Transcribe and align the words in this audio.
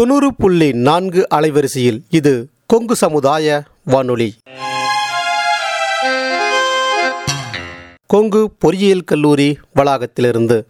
தொண்ணூறு 0.00 0.34
புள்ளி 0.34 0.72
நான்கு 0.72 1.26
அலைவரிசையில் 1.34 2.02
இது 2.10 2.48
கொங்கு 2.66 2.96
சமுதாய 2.96 3.62
வானொலி. 3.84 4.34
கொங்கு 8.06 8.50
பொறியியல் 8.58 9.04
கல்லூரி 9.04 9.58
வளாகத்திலிருந்து. 9.76 10.62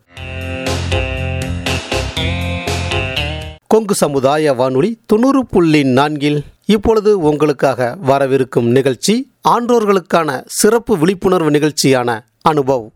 கொங்கு 3.67 3.95
சமுதாய 3.95 4.53
வானொலி 4.53 4.99
தொண்ணூறு 5.07 5.47
புள்ளி 5.47 5.85
நான்கில் 5.85 6.45
இப்பொழுது 6.65 7.21
உங்களுக்காக 7.21 7.97
வரவிருக்கும் 8.01 8.69
நிகழ்ச்சி 8.71 9.33
ஆன்றோர்களுக்கான 9.49 10.43
சிறப்பு 10.47 10.99
விழிப்புணர்வு 10.99 11.51
நிகழ்ச்சியான 11.51 12.21
அனுபவ். 12.49 12.87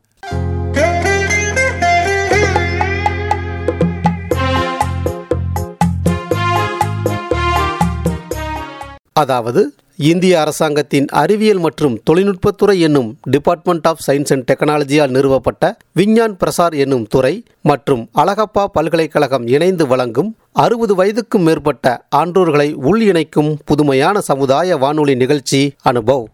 அதாவது 9.17 9.61
இந்திய 10.03 10.41
அரசாங்கத்தின் 10.41 11.07
அறிவியல் 11.13 11.59
மற்றும் 11.59 12.00
தொழில்நுட்பத்துறை 12.11 12.75
என்னும் 12.79 13.11
டிபார்ட்மெண்ட் 13.31 13.87
ஆஃப் 13.87 14.00
சயின்ஸ் 14.07 14.32
அண்ட் 14.32 14.46
டெக்னாலஜியால் 14.50 15.14
நிறுவப்பட்ட 15.17 15.64
விஞ்ஞான் 15.93 16.35
பிரசார் 16.40 16.75
என்னும் 16.77 17.07
துறை 17.07 17.32
மற்றும் 17.63 18.03
அழகப்பா 18.14 18.64
பல்கலைக்கழகம் 18.73 19.46
இணைந்து 19.46 19.87
வழங்கும் 19.87 20.31
அறுபது 20.53 20.95
வயதுக்கும் 20.95 21.46
மேற்பட்ட 21.49 21.87
ஆன்றோர்களை 22.17 22.68
உள் 22.73 23.00
இணைக்கும் 23.00 23.53
புதுமையான 23.64 24.18
சமுதாய 24.21 24.77
வானொலி 24.77 25.15
நிகழ்ச்சி 25.15 25.62
அனுபவ். 25.82 26.25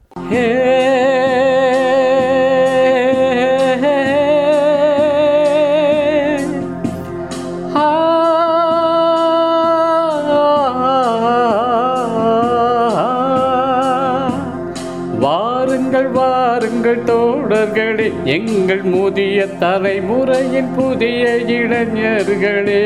வாருங்கள் 15.91 16.23
வாருங்கள் 16.23 17.03
தோழர்களே 17.05 18.13
எங்கள் 18.25 18.83
முதிய 18.83 19.47
தலைமுறையின் 19.61 20.69
புதிய 20.77 21.25
இளைஞர்களே. 21.47 22.85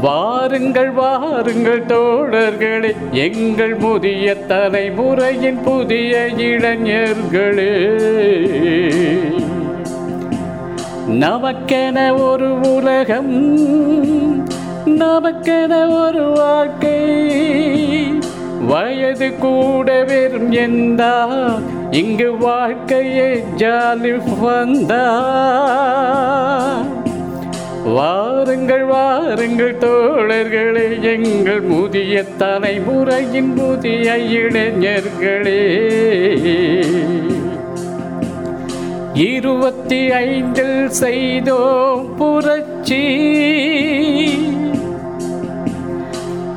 வாருங்கள் 0.00 0.90
வாருங்கள் 0.90 1.84
தோழர்களே 1.86 2.94
எங்கள் 3.10 3.74
முதிய 3.74 4.36
தலைமுறையின் 4.48 5.62
புதிய 5.62 6.28
இளைஞர்களே. 6.36 7.74
நமக்கென 11.08 12.22
ஒரு 12.22 12.74
உலகம் 12.74 13.58
நமக்கென 14.86 16.04
ஒரு 16.04 16.22
வாழ்க்கை. 16.22 17.79
வயது 18.70 19.36
கூட 19.38 20.04
வெறும் 20.04 20.52
எந்தா 20.52 21.12
இங்கு 21.90 22.36
வாழ்க்கையே 22.36 23.44
ஜாலி 23.56 24.22
வந்தா. 24.40 25.04
வாருங்கள் 27.84 28.84
வாருங்கள் 28.84 29.76
தோழர்களே 29.78 31.02
எங்கள் 31.02 31.60
முதிய 31.60 32.24
தலைமுறையின் 32.38 33.54
புதிய 33.54 34.16
இளைஞர்களே. 34.16 35.62
இருபத்தி 39.14 40.10
ஐந்தில் 40.10 40.88
செய்தோம் 40.90 42.16
புரட்சி. 42.16 43.04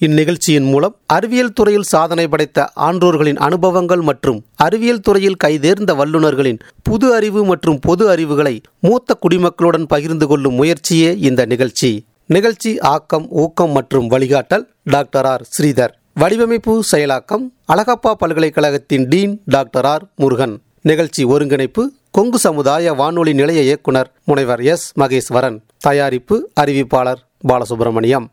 இந்நிகழ்ச்சியின் 0.00 0.70
மூலம் 0.70 0.96
அறிவியல் 1.06 1.52
துறையில் 1.52 1.82
சாதனை 1.82 2.28
படைத்த 2.28 2.70
ஆன்றோர்களின் 2.74 3.36
அனுபவங்கள் 3.36 4.00
மற்றும் 4.00 4.44
அறிவியல் 4.56 5.00
துறையில் 5.00 5.36
கைதேர்ந்த 5.44 5.96
வல்லுநர்களின் 5.96 6.58
புது 6.82 7.14
அறிவு 7.14 7.44
மற்றும் 7.44 7.78
பொது 7.78 8.08
அறிவுகளை 8.08 8.60
மூத்த 8.80 9.18
குடிமக்களுடன் 9.20 9.86
பகிர்ந்து 9.86 10.26
கொள்ளும் 10.26 10.54
முயற்சியே 10.54 11.18
இந்த 11.18 11.44
நிகழ்ச்சி. 11.44 12.06
நிகழ்ச்சி 12.26 12.78
ஆக்கம் 12.78 13.26
ஊக்கம் 13.30 13.70
மற்றும் 13.70 14.10
வழிகாட்டல் 14.10 14.64
டாக்டர் 14.84 15.26
ஆர். 15.26 15.48
ஸ்ரீதர். 15.58 15.90
வடிவமைப்பு 16.14 16.80
செயலாக்கம் 16.92 17.52
அழகப்பா 17.72 18.12
பல்கலைக்கழகத்தின் 18.12 19.08
டீன் 19.08 19.42
டாக்டர் 19.44 19.84
ஆர். 19.84 20.12
முருகன். 20.16 20.58
நிகழ்ச்சி 20.82 21.24
ஒருங்கிணைப்பு 21.24 21.92
கொங்கு 22.10 22.38
சமுதாய 22.38 22.92
வானொலி 22.92 23.34
நிலைய 23.34 23.62
இயக்குனர் 23.62 24.12
முனைவர் 24.24 24.60
எஸ். 24.60 24.92
மகேஸ்வரன். 24.98 25.60
தயாரிப்பு 25.78 26.50
அறிவிப்பாளர் 26.60 27.22
பாலசுப்ரமணியம். 27.48 28.26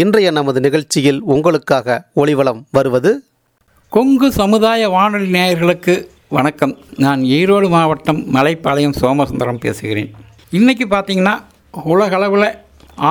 இன்றைய 0.00 0.28
நமது 0.36 0.58
நிகழ்ச்சியில் 0.64 1.18
உங்களுக்காக 1.32 1.94
ஒளிவளம் 2.20 2.60
வருவது 2.76 3.10
கொங்கு 3.94 4.28
சமுதாய 4.38 4.88
வானொலி 4.94 5.26
நேயர்களுக்கு 5.34 5.94
வணக்கம். 6.36 6.72
நான் 7.04 7.22
ஈரோடு 7.38 7.68
மாவட்டம் 7.74 8.20
மலைப்பாளையம் 8.36 8.94
சோமசுந்தரம் 9.00 9.60
பேசுகிறேன். 9.64 10.10
இன்றைக்கி 10.58 10.86
பார்த்தீங்கன்னா 10.94 11.34
உலகளவில் 11.94 12.46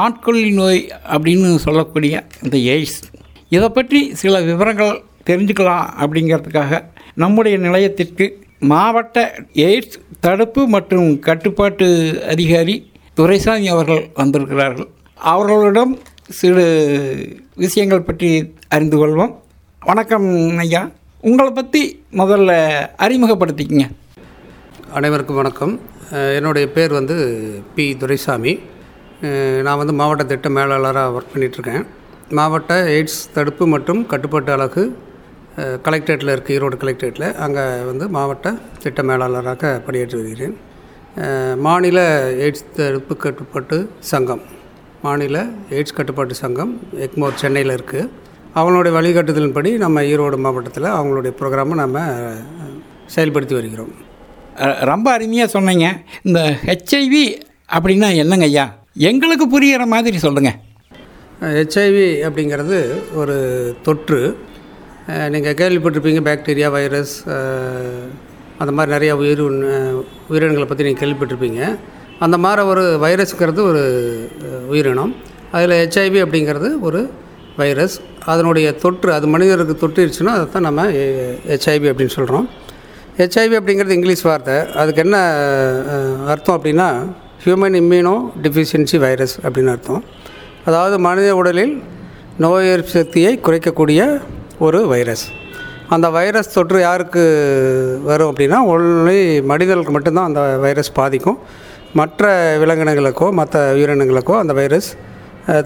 ஆட்கொள்ளி 0.02 0.50
நோய் 0.60 0.82
அப்படின்னு 1.14 1.50
சொல்லக்கூடிய 1.66 2.24
இந்த 2.44 2.58
எய்ட்ஸ். 2.76 3.00
இதை 3.56 3.70
பற்றி 3.78 4.02
சில 4.22 4.42
விவரங்கள் 4.50 4.94
தெரிஞ்சுக்கலாம் 5.30 5.92
அப்படிங்கிறதுக்காக 6.04 6.82
நம்முடைய 7.24 7.58
நிலையத்திற்கு 7.68 8.28
மாவட்ட 8.74 9.26
எய்ட்ஸ் 9.68 10.00
தடுப்பு 10.28 10.64
மற்றும் 10.78 11.12
கட்டுப்பாட்டு 11.28 11.90
அதிகாரி 12.36 12.78
துரைசாமி 13.20 13.70
அவர்கள் 13.76 14.04
வந்திருக்கிறார்கள். 14.22 14.90
அவர்களிடம் 15.34 15.94
சிறு 16.40 16.66
விஷயங்கள் 17.62 18.08
பற்றி 18.10 18.30
அறிந்து 18.76 18.98
கொள்வோம். 18.98 19.32
வணக்கம் 19.90 20.28
ஐயா. 20.64 20.82
உங்களை 21.30 21.52
பற்றி 21.58 21.82
முதல்ல 22.22 22.52
அறிமுகப்படுத்திக்கங்க. 23.06 23.86
அனைவருக்கும் 24.98 25.40
வணக்கம். 25.42 25.74
என்னுடைய 26.38 26.66
பேர் 26.76 26.94
வந்து 27.00 27.16
பி. 27.76 27.86
துரைசாமி. 28.02 28.54
நான் 29.66 29.82
வந்து 29.82 29.96
மாவட்ட 30.02 30.24
திட்ட 30.32 30.50
மேலாளராக 30.58 31.16
ஒர்க் 31.18 31.34
பண்ணிகிட்ருக்கேன் 31.34 31.86
மாவட்ட 32.40 32.74
எய்ட்ஸ் 32.96 33.20
தடுப்பு 33.36 33.64
மற்றும் 33.74 34.02
கட்டுப்பாட்டு 34.14 34.52
அலகு 34.58 34.84
கலெக்டரேட்டில் 35.88 36.34
இருக்குது 36.36 36.56
ஈரோடு 36.58 36.78
கலெக்டரேட்டில் 36.84 37.28
அங்கே 37.46 37.66
வந்து 37.90 38.08
மாவட்ட 38.18 38.56
திட்ட 38.84 39.02
மேலாளராக 39.12 39.74
பணியாற்றி 39.88 40.18
வருகிறேன். 40.22 40.56
மாநில 41.68 42.00
எய்ட்ஸ் 42.46 42.68
தடுப்பு 42.80 43.16
கட்டுப்பாட்டு 43.26 43.78
சங்கம். 44.14 44.44
மாநில 45.06 45.38
எய்ட்ஸ் 45.76 45.96
கட்டுப்பாட்டு 45.98 46.34
சங்கம் 46.42 46.74
எக்மோர் 47.06 47.40
சென்னையில் 47.42 47.74
இருக்குது 47.76 48.10
அவங்களுடைய 48.60 48.92
வழிகாட்டுதலின்படி 48.98 49.70
நம்ம 49.84 50.02
ஈரோடு 50.10 50.38
மாவட்டத்தில் 50.46 50.88
அவங்களுடைய 50.98 51.32
ப்ரோக்ராமை 51.40 51.76
நம்ம 51.82 52.04
செயல்படுத்தி 53.14 53.54
வருகிறோம். 53.58 53.94
ரொம்ப 54.92 55.08
அருமையாக 55.16 55.54
சொன்னீங்க. 55.56 55.88
இந்த 56.28 56.40
ஹெச்ஐவி 56.68 57.24
அப்படின்னா 57.76 58.10
என்னங்க 58.24 58.48
ஐயா? 58.52 58.66
எங்களுக்கு 59.10 59.46
புரிகிற 59.54 59.86
மாதிரி 59.94 60.20
சொல்லுங்கள் 60.26 60.60
ஹெச்ஐவி 61.58 62.08
அப்படிங்கிறது 62.28 62.80
ஒரு 63.22 63.38
தொற்று. 63.88 64.22
நீங்கள் 65.36 65.58
கேள்விப்பட்டிருப்பீங்க 65.62 66.24
பாக்டீரியா 66.30 66.70
வைரஸ் 66.78 67.16
அந்த 68.62 68.72
மாதிரி 68.78 68.96
நிறையா 68.96 69.16
உயிர் 69.22 69.44
உயிரினங்களை 70.32 70.68
பற்றி 70.68 70.86
நீங்கள் 70.88 71.04
கேள்விப்பட்டிருப்பீங்க. 71.04 71.62
அந்த 72.26 72.38
மாதிரி 72.44 72.62
ஒரு 72.72 72.84
வைரஸுங்கிறது 73.04 73.62
ஒரு 73.72 73.84
உயிரினம். 74.72 75.14
அதில் 75.56 75.76
ஹெச்ஐவி 75.82 76.20
அப்படிங்கிறது 76.26 76.70
ஒரு 76.88 77.00
வைரஸ். 77.62 77.96
அதனுடைய 78.32 78.68
தொற்று 78.84 79.10
அது 79.18 79.28
மனிதருக்கு 79.36 79.76
தொற்றிருச்சுன்னா 79.84 80.34
அதை 80.38 80.46
தான் 80.56 80.68
நம்ம 80.68 80.84
ஹெச்ஐவி 81.52 81.88
அப்படின்னு 81.92 82.16
சொல்கிறோம் 82.18 82.46
ஹெச்ஐவி 83.20 83.56
அப்படிங்கிறது 83.60 83.98
இங்கிலீஷ் 83.98 84.26
வார்த்தை. 84.30 84.56
அதுக்கு 84.82 85.02
என்ன 85.06 85.18
அர்த்தம் 86.34 86.58
அப்படின்னா 86.58 86.88
ஹியூமன் 87.46 87.76
இம்யூனோ 87.82 88.16
டிஃபிஷியன்சி 88.44 88.98
வைரஸ் 89.06 89.36
அப்படின்னு 89.44 89.74
அர்த்தம். 89.76 90.04
அதாவது 90.70 90.96
மனித 91.08 91.30
உடலில் 91.42 91.74
நோய் 92.44 92.70
எதிர்ப்பு 92.72 92.94
சக்தியை 93.00 93.34
குறைக்கக்கூடிய 93.48 94.02
ஒரு 94.66 94.80
வைரஸ். 94.94 95.26
அந்த 95.96 96.08
வைரஸ் 96.18 96.54
தொற்று 96.56 96.80
யாருக்கு 96.88 97.24
வரும் 98.10 98.30
அப்படின்னா 98.32 98.60
ஒன்லி 98.74 99.20
மனிதர்களுக்கு 99.52 99.94
மட்டும்தான் 99.98 100.30
அந்த 100.30 100.44
வைரஸ் 100.66 100.92
பாதிக்கும். 101.00 101.40
மற்ற 102.00 102.26
விலங்கினங்களுக்கோ 102.62 103.28
மற்ற 103.40 103.56
உயிரினங்களுக்கோ 103.78 104.36
அந்த 104.42 104.54
வைரஸ் 104.60 104.90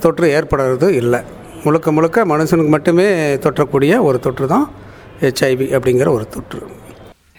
தொற்று 0.04 0.28
ஏற்படுறது 0.38 0.88
இல்லை. 1.02 1.20
முழுக்க 1.66 1.92
முழுக்க 1.98 2.26
மனுஷனுக்கு 2.32 2.74
மட்டுமே 2.76 3.08
தொற்றக்கூடிய 3.44 3.94
ஒரு 4.08 4.18
தொற்று 4.26 4.48
தான் 4.54 4.66
ஹெச்ஐவி 5.24 5.68
அப்படிங்கிற 5.76 6.10
ஒரு 6.18 6.26
தொற்று. 6.36 6.60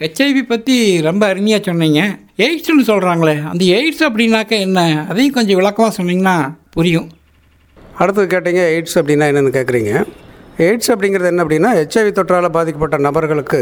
ஹெச்ஐவி 0.03 0.43
பற்றி 0.53 0.77
ரொம்ப 1.09 1.23
அருமையாக 1.33 1.62
சொன்னீங்க. 1.69 2.00
எய்ட்ஸ்னு 2.47 2.87
சொல்கிறாங்களே 2.91 3.37
அந்த 3.50 3.62
எய்ட்ஸ் 3.77 4.05
அப்படின்னாக்க 4.09 4.55
என்ன? 4.67 4.81
அதையும் 5.11 5.37
கொஞ்சம் 5.39 5.59
விளக்கமாக 5.61 5.94
சொன்னீங்கன்னா 5.99 6.37
புரியும். 6.77 7.09
அடுத்தது 8.00 8.27
கேட்டீங்க 8.35 8.62
எய்ட்ஸ் 8.73 8.99
அப்படின்னா 9.00 9.29
என்னென்னு 9.31 9.56
கேட்குறீங்க 9.59 9.93
எய்ட்ஸ் 10.67 10.91
அப்படிங்கிறது 10.94 11.31
என்ன 11.32 11.44
அப்படின்னா 11.44 11.71
ஹெச்ஐவி 11.79 12.11
தொற்றால் 12.19 12.55
பாதிக்கப்பட்ட 12.56 12.99
நபர்களுக்கு 13.06 13.61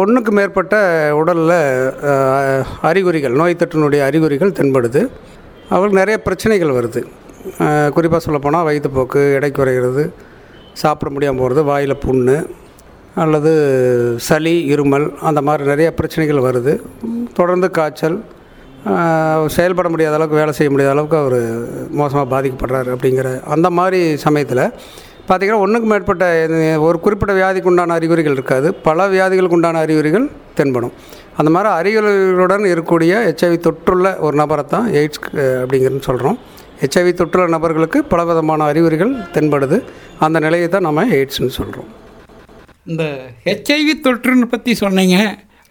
ஒன்றுக்கு 0.00 0.32
மேற்பட்ட 0.38 0.74
உடலில் 1.20 1.56
அறிகுறிகள் 2.88 3.34
நோய் 3.40 3.58
தொற்றினுடைய 3.60 4.00
அறிகுறிகள் 4.08 4.54
தென்படுது. 4.58 5.00
அவளுக்கு 5.72 5.98
நிறைய 6.00 6.16
பிரச்சனைகள் 6.26 6.76
வருது. 6.78 7.00
குறிப்பாக 7.96 8.20
சொல்லப்போனால் 8.26 8.66
வயிற்றுப்போக்கு 8.68 9.20
எடை 9.38 9.50
குறைகிறது 9.58 10.04
சாப்பிட 10.82 11.10
முடியாமல் 11.14 11.40
போகிறது 11.42 11.62
வாயில் 11.70 12.02
புண்ணு 12.06 12.36
அல்லது 13.24 13.52
சளி 14.28 14.54
இருமல் 14.74 15.06
அந்த 15.28 15.42
மாதிரி 15.48 15.64
நிறைய 15.72 15.90
பிரச்சனைகள் 15.98 16.46
வருது. 16.48 16.74
தொடர்ந்து 17.38 17.70
காய்ச்சல் 17.78 18.18
செயல்பட 19.56 19.88
முடியாத 19.92 20.16
அளவுக்கு 20.16 20.40
வேலை 20.40 20.52
செய்ய 20.58 20.70
முடியாத 20.72 20.94
அளவுக்கு 20.94 21.18
அவர் 21.22 21.40
மோசமாக 22.00 22.26
பாதிக்கப்படுறாரு 22.34 22.90
அப்படிங்கிற 22.94 23.30
அந்த 23.54 23.68
மாதிரி 23.78 24.00
சமயத்தில் 24.26 24.64
பார்த்திங்கன்னா 25.28 25.62
ஒன்றுக்கு 25.64 25.88
மேற்பட்ட 25.90 26.24
ஒரு 26.86 26.96
குறிப்பிட்ட 27.04 27.32
வியாதிக்கு 27.40 27.70
உண்டான 27.70 27.94
அறிகுறிகள் 27.98 28.36
இருக்காது. 28.38 28.68
பல 28.88 29.06
வியாதிகளுக்கு 29.14 29.56
உண்டான 29.58 29.80
அறிகுறிகள் 29.84 30.26
தென்படும். 30.58 30.94
அந்த 31.40 31.50
மாதிரி 31.54 31.70
அறிகுறிகளுடன் 31.78 32.64
இருக்கக்கூடிய 32.72 33.14
ஹெச்ஐவி 33.26 33.58
தொற்றுள்ள 33.66 34.12
ஒரு 34.26 34.36
நபரை 34.42 34.64
தான் 34.74 34.86
எய்ட்ஸ் 35.00 35.20
அப்படிங்கிறது 35.22 35.62
அப்படிங்கிறதுன்னு 35.64 36.08
சொல்கிறோம் 36.10 36.38
ஹெச்ஐவி 36.82 37.12
தொற்றுள்ள 37.18 37.46
நபர்களுக்கு 37.56 37.98
பல 38.12 38.20
விதமான 38.30 38.64
அறிகுறிகள் 38.70 39.12
தென்படுது. 39.34 39.78
அந்த 40.26 40.38
நிலையை 40.46 40.68
தான் 40.74 40.86
நம்ம 40.88 41.04
எய்ட்ஸ்னு 41.18 41.52
சொல்கிறோம் 41.58 41.90
இந்த 42.92 43.04
ஹெச்ஐவி 43.48 43.94
தொற்றுன்னு 44.06 44.48
பற்றி 44.54 44.72
சொன்னீங்க. 44.84 45.18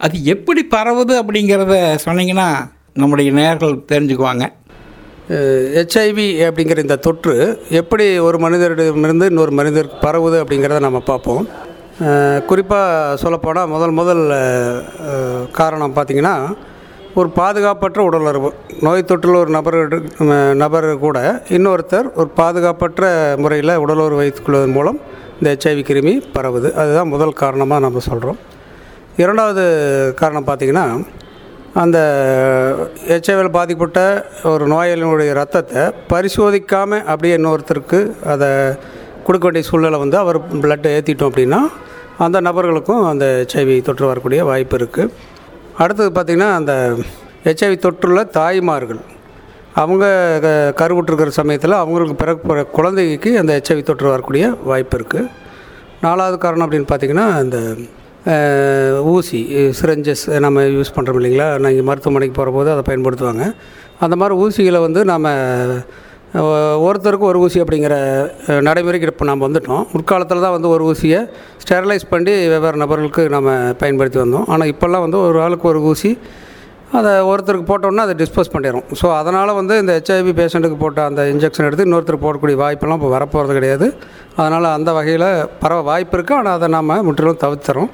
அது 0.06 0.16
எப்படி 0.34 0.62
பரவுது 0.76 1.14
அப்படிங்கிறத 1.20 1.74
சொன்னீங்கன்னா 2.06 2.48
நம்முடைய 3.00 3.30
நேயர்கள் 3.38 3.76
தெரிஞ்சுக்குவாங்க. 3.92 4.44
ஹெச்ஐவி 5.28 6.26
அப்படிங்கிற 6.46 6.80
இந்த 6.84 6.96
தொற்று 7.04 7.34
எப்படி 7.78 8.04
ஒரு 8.26 8.36
மனிதரிடமிருந்து 8.42 9.26
இன்னொரு 9.30 9.52
மனிதருக்கு 9.58 9.96
பரவுது 10.04 10.36
அப்படிங்கிறத 10.42 10.78
நம்ம 10.86 11.00
பார்ப்போம். 11.08 11.44
குறிப்பாக 12.48 13.16
சொல்லப்போனால் 13.22 13.72
முதல் 13.72 13.94
முதல் 13.98 14.22
காரணம் 15.58 15.96
பார்த்திங்கன்னா 15.96 16.34
ஒரு 17.18 17.28
பாதுகாப்பற்ற 17.40 18.00
உடலுறவு. 18.08 18.50
நோய் 18.86 19.08
தொற்றுள்ள 19.10 19.36
ஒரு 19.44 19.52
நபர் 19.56 19.78
நபர் 20.62 20.88
கூட 21.04 21.18
இன்னொருத்தர் 21.56 22.08
ஒரு 22.20 22.30
பாதுகாப்பற்ற 22.40 23.10
முறையில் 23.42 23.80
உடலுறவு 23.84 24.20
வைத்துக்கொள்வதன் 24.22 24.76
மூலம் 24.78 24.98
இந்த 25.38 25.48
ஹெச்ஐவி 25.54 25.84
கிருமி 25.90 26.14
பரவுது. 26.36 26.70
அதுதான் 26.80 27.12
முதல் 27.14 27.38
காரணமாக 27.42 27.84
நம்ம 27.86 28.04
சொல்கிறோம் 28.10 28.40
இரண்டாவது 29.24 29.64
காரணம் 30.20 30.48
பார்த்திங்கன்னா 30.48 30.86
அந்த 31.76 31.98
ஹெச்ஐவியில் 33.08 33.50
பாதிக்கப்பட்ட 33.50 34.00
ஒரு 34.44 34.66
நோயாளியினுடைய 34.66 35.32
ரத்தத்தை 35.32 35.82
பரிசோதிக்காமல் 35.82 37.04
அப்படியே 37.04 37.36
இன்னொருத்தருக்கு 37.36 37.98
அதை 38.26 38.48
கொடுக்க 39.24 39.46
வேண்டிய 39.46 39.64
சூழ்நிலை 39.64 39.98
வந்து 39.98 40.16
அவர் 40.16 40.54
பிளட்டை 40.54 40.90
ஏற்றிட்டோம் 40.96 41.30
அப்படின்னா 41.30 41.60
அந்த 42.18 42.40
நபர்களுக்கும் 42.40 43.04
அந்த 43.04 43.46
ஹெச்ஐவி 43.46 43.82
தொற்று 43.82 44.06
வரக்கூடிய 44.06 44.44
வாய்ப்பு 44.44 44.76
இருக்குது 44.76 45.12
அடுத்தது 45.76 46.10
பார்த்திங்கன்னா 46.10 46.52
அந்த 46.52 46.94
ஹெச்ஐவி 47.44 47.78
தொற்றுள்ள 47.78 48.24
தாய்மார்கள். 48.28 49.00
அவங்க 49.74 50.04
க- 50.42 50.84
கருவுற்றிருக்கிற 50.84 51.28
சமயத்தில் 51.28 51.72
அவங்களுக்கு 51.72 52.14
பிறகு 52.14 52.66
குழந்தைக்கு 52.70 53.38
அந்த 53.38 53.62
ஹெச்ஐவி 53.62 53.82
தொற்று 53.82 54.08
வரக்கூடிய 54.08 54.56
வாய்ப்பு 54.64 54.98
இருக்குது 54.98 55.30
நாலாவது 56.00 56.38
காரணம் 56.38 56.70
அப்படின்னு 56.70 56.90
பார்த்திங்கன்னா 56.90 57.42
இந்த 57.42 57.58
ஊசி 59.12 59.40
சிரஞ்சஸ் 59.78 60.24
நம்ம 60.44 60.62
யூஸ் 60.76 60.94
பண்ணுறோம் 60.96 61.18
இல்லைங்களா? 61.20 61.48
நாங்கள் 61.64 61.86
மருத்துவமனைக்கு 61.88 62.34
போகிறபோது 62.38 62.68
அதை 62.74 62.82
பயன்படுத்துவாங்க. 62.88 63.44
அந்த 64.04 64.14
மாதிரி 64.20 64.34
ஊசிகளை 64.44 64.80
வந்து 64.86 65.00
நாம் 65.10 65.28
ஒருத்தருக்கு 66.86 67.26
ஒரு 67.28 67.38
ஊசி 67.44 67.58
அப்படிங்கிற 67.64 67.96
நடைமுறைக்கு 68.68 69.10
இப்போ 69.12 69.26
நம்ம 69.28 69.46
வந்துட்டோம். 69.48 69.84
முற்காலத்தில் 69.92 70.42
தான் 70.44 70.54
வந்து 70.56 70.68
ஒரு 70.74 70.84
ஊசியை 70.92 71.20
ஸ்டெர்லைஸ் 71.62 72.04
பண்ணி 72.14 72.34
வெவ்வேறு 72.52 72.82
நபர்களுக்கு 72.82 73.22
நம்ம 73.36 73.54
பயன்படுத்தி 73.82 74.18
வந்தோம். 74.24 74.48
ஆனால் 74.54 74.70
இப்போல்லாம் 74.72 75.04
வந்து 75.06 75.20
ஒரு 75.28 75.38
ஆளுக்கு 75.44 75.68
ஒரு 75.72 75.82
ஊசி 75.92 76.10
அதை 76.98 77.12
ஒருத்தருக்கு 77.28 77.66
போட்டோன்னா 77.70 78.02
அதை 78.06 78.14
டிஸ்போஸ் 78.20 78.52
பண்ணிடும் 78.54 78.84
ஸோ 79.00 79.06
அதனால் 79.20 79.52
வந்து 79.58 79.74
இந்த 79.82 79.92
ஹெச்ஐவி 79.98 80.32
பேஷண்ட்டுக்கு 80.40 80.78
போட்ட 80.82 81.00
அந்த 81.08 81.22
இன்ஜெக்ஷன் 81.32 81.66
எடுத்து 81.68 81.86
இன்னொருத்தர் 81.86 82.24
போடக்கூடிய 82.24 82.56
வாய்ப்பெல்லாம் 82.62 82.98
இப்போ 83.00 83.10
வரப்போகிறது 83.14 83.56
கிடையாது. 83.58 83.86
அதனால் 84.40 84.68
அந்த 84.76 84.90
வகையில் 84.98 85.28
பரவ 85.62 85.80
வாய்ப்பு 85.90 86.16
இருக்குது 86.18 86.38
ஆனால் 86.40 86.56
அதை 86.58 86.68
நாம் 86.76 86.92
முற்றிலும் 87.08 87.40
தவிர்த்துறோம். 87.44 87.90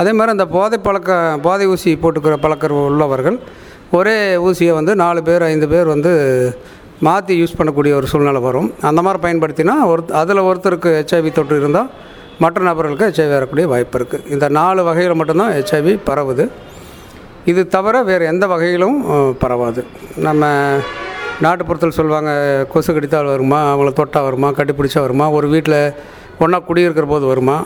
அதே 0.00 0.12
மாதிரி 0.18 0.34
அந்த 0.36 0.46
போதை 0.56 0.78
பழக்க 0.86 1.18
போதை 1.46 1.66
ஊசி 1.74 1.90
போட்டுக்கிற 2.04 2.36
பழக்கம் 2.46 2.78
உள்ளவர்கள் 2.90 3.38
ஒரே 3.98 4.16
ஊசியை 4.46 4.74
வந்து 4.80 4.92
நாலு 5.04 5.20
பேர் 5.28 5.46
ஐந்து 5.52 5.66
பேர் 5.74 5.92
வந்து 5.94 6.12
மாற்றி 7.06 7.34
யூஸ் 7.42 7.58
பண்ணக்கூடிய 7.58 7.92
ஒரு 8.00 8.06
சூழ்நிலை 8.10 8.42
வரும். 8.48 8.68
அந்த 8.90 9.00
மாதிரி 9.06 9.20
பயன்படுத்தினா 9.26 9.74
ஒரு 9.92 10.02
அதில் 10.22 10.46
ஒருத்தருக்கு 10.48 10.90
ஹெச்ஐவி 10.98 11.30
தொற்று 11.38 11.62
இருந்தால் 11.62 11.90
மற்ற 12.42 12.60
நபர்களுக்கு 12.68 13.08
ஹெச்ஐவி 13.08 13.34
வரக்கூடிய 13.38 13.66
வாய்ப்பு 13.72 13.96
இருக்குது 14.00 14.28
இந்த 14.34 14.46
நாலு 14.60 14.82
வகையில் 14.90 15.18
மட்டும்தான் 15.20 15.52
ஹெச்ஐவி 15.56 15.94
பரவுது. 16.10 16.46
இது 17.50 17.60
தவிர 17.74 18.02
வேறு 18.08 18.24
எந்த 18.32 18.44
வகையிலும் 18.52 18.98
பரவாது. 19.42 19.80
நம்ம 20.26 20.50
நாட்டுப்புறத்தில் 21.44 21.96
சொல்லுவாங்க 21.96 22.32
கொசு 22.72 22.90
கடித்தால் 22.92 23.30
வருமா 23.34 23.60
அவங்கள 23.70 23.92
தொட்டால் 24.00 24.26
வருமா 24.26 24.48
கட்டிப்பிடிச்சா 24.58 25.00
வருமா 25.06 25.26
ஒரு 25.38 25.46
வீட்டில் 25.54 25.80
ஒன்றா 26.42 26.58
குடியிருக்கிற 26.68 27.06
போது 27.12 27.24
வருமா 27.32 27.56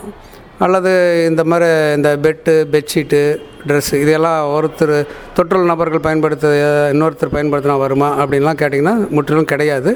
அல்லது 0.65 0.91
இந்த 1.29 1.41
மாதிரி 1.51 1.67
இந்த 1.97 2.09
பெட்டு 2.25 2.53
பெட்ஷீட்டு 2.73 3.21
ட்ரெஸ்ஸு 3.67 3.95
இதெல்லாம் 4.03 4.39
ஒருத்தர் 4.55 4.95
தொற்றுள்ள 5.37 5.65
நபர்கள் 5.71 6.05
பயன்படுத்த 6.07 6.53
இன்னொருத்தர் 6.93 7.35
பயன்படுத்தினா 7.35 7.75
வருமா 7.85 8.09
அப்படின்லாம் 8.21 8.59
கேட்டிங்கன்னா 8.61 8.95
முற்றிலும் 9.15 9.51
கிடையாது. 9.51 9.91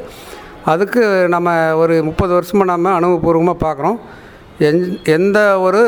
அதுக்கு 0.72 1.04
நம்ம 1.36 1.56
ஒரு 1.84 1.96
முப்பது 2.10 2.32
வருஷமாக 2.38 2.72
நம்ம 2.72 2.92
அனுபவபூர்வமாக 3.00 3.64
பார்க்குறோம். 3.66 3.98
எந் 4.68 4.84
எந்த 5.16 5.40
ஒரு 5.68 5.82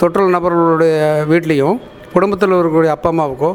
தொற்றுள்ள 0.00 0.30
நபர்களுடைய 0.36 0.96
வீட்லேயும் 1.32 1.78
குடும்பத்தில் 2.16 2.56
இருக்கக்கூடிய 2.56 2.92
அப்பா 2.96 3.10
அம்மாவுக்கோ 3.14 3.50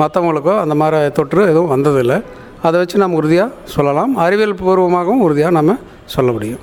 மற்றவங்களுக்கோ 0.00 0.56
அந்த 0.64 0.74
மாதிரி 0.80 1.12
தொற்று 1.18 1.40
எதுவும் 1.52 1.72
வந்ததில்லை. 1.74 2.18
அதை 2.66 2.76
வச்சு 2.80 3.02
நம்ம 3.02 3.18
உறுதியாக 3.20 3.54
சொல்லலாம். 3.76 4.12
அறிவியல் 4.24 4.60
பூர்வமாகவும் 4.60 5.24
உறுதியாக 5.26 5.56
நம்ம 5.58 5.76
சொல்ல 6.14 6.30
முடியும். 6.36 6.62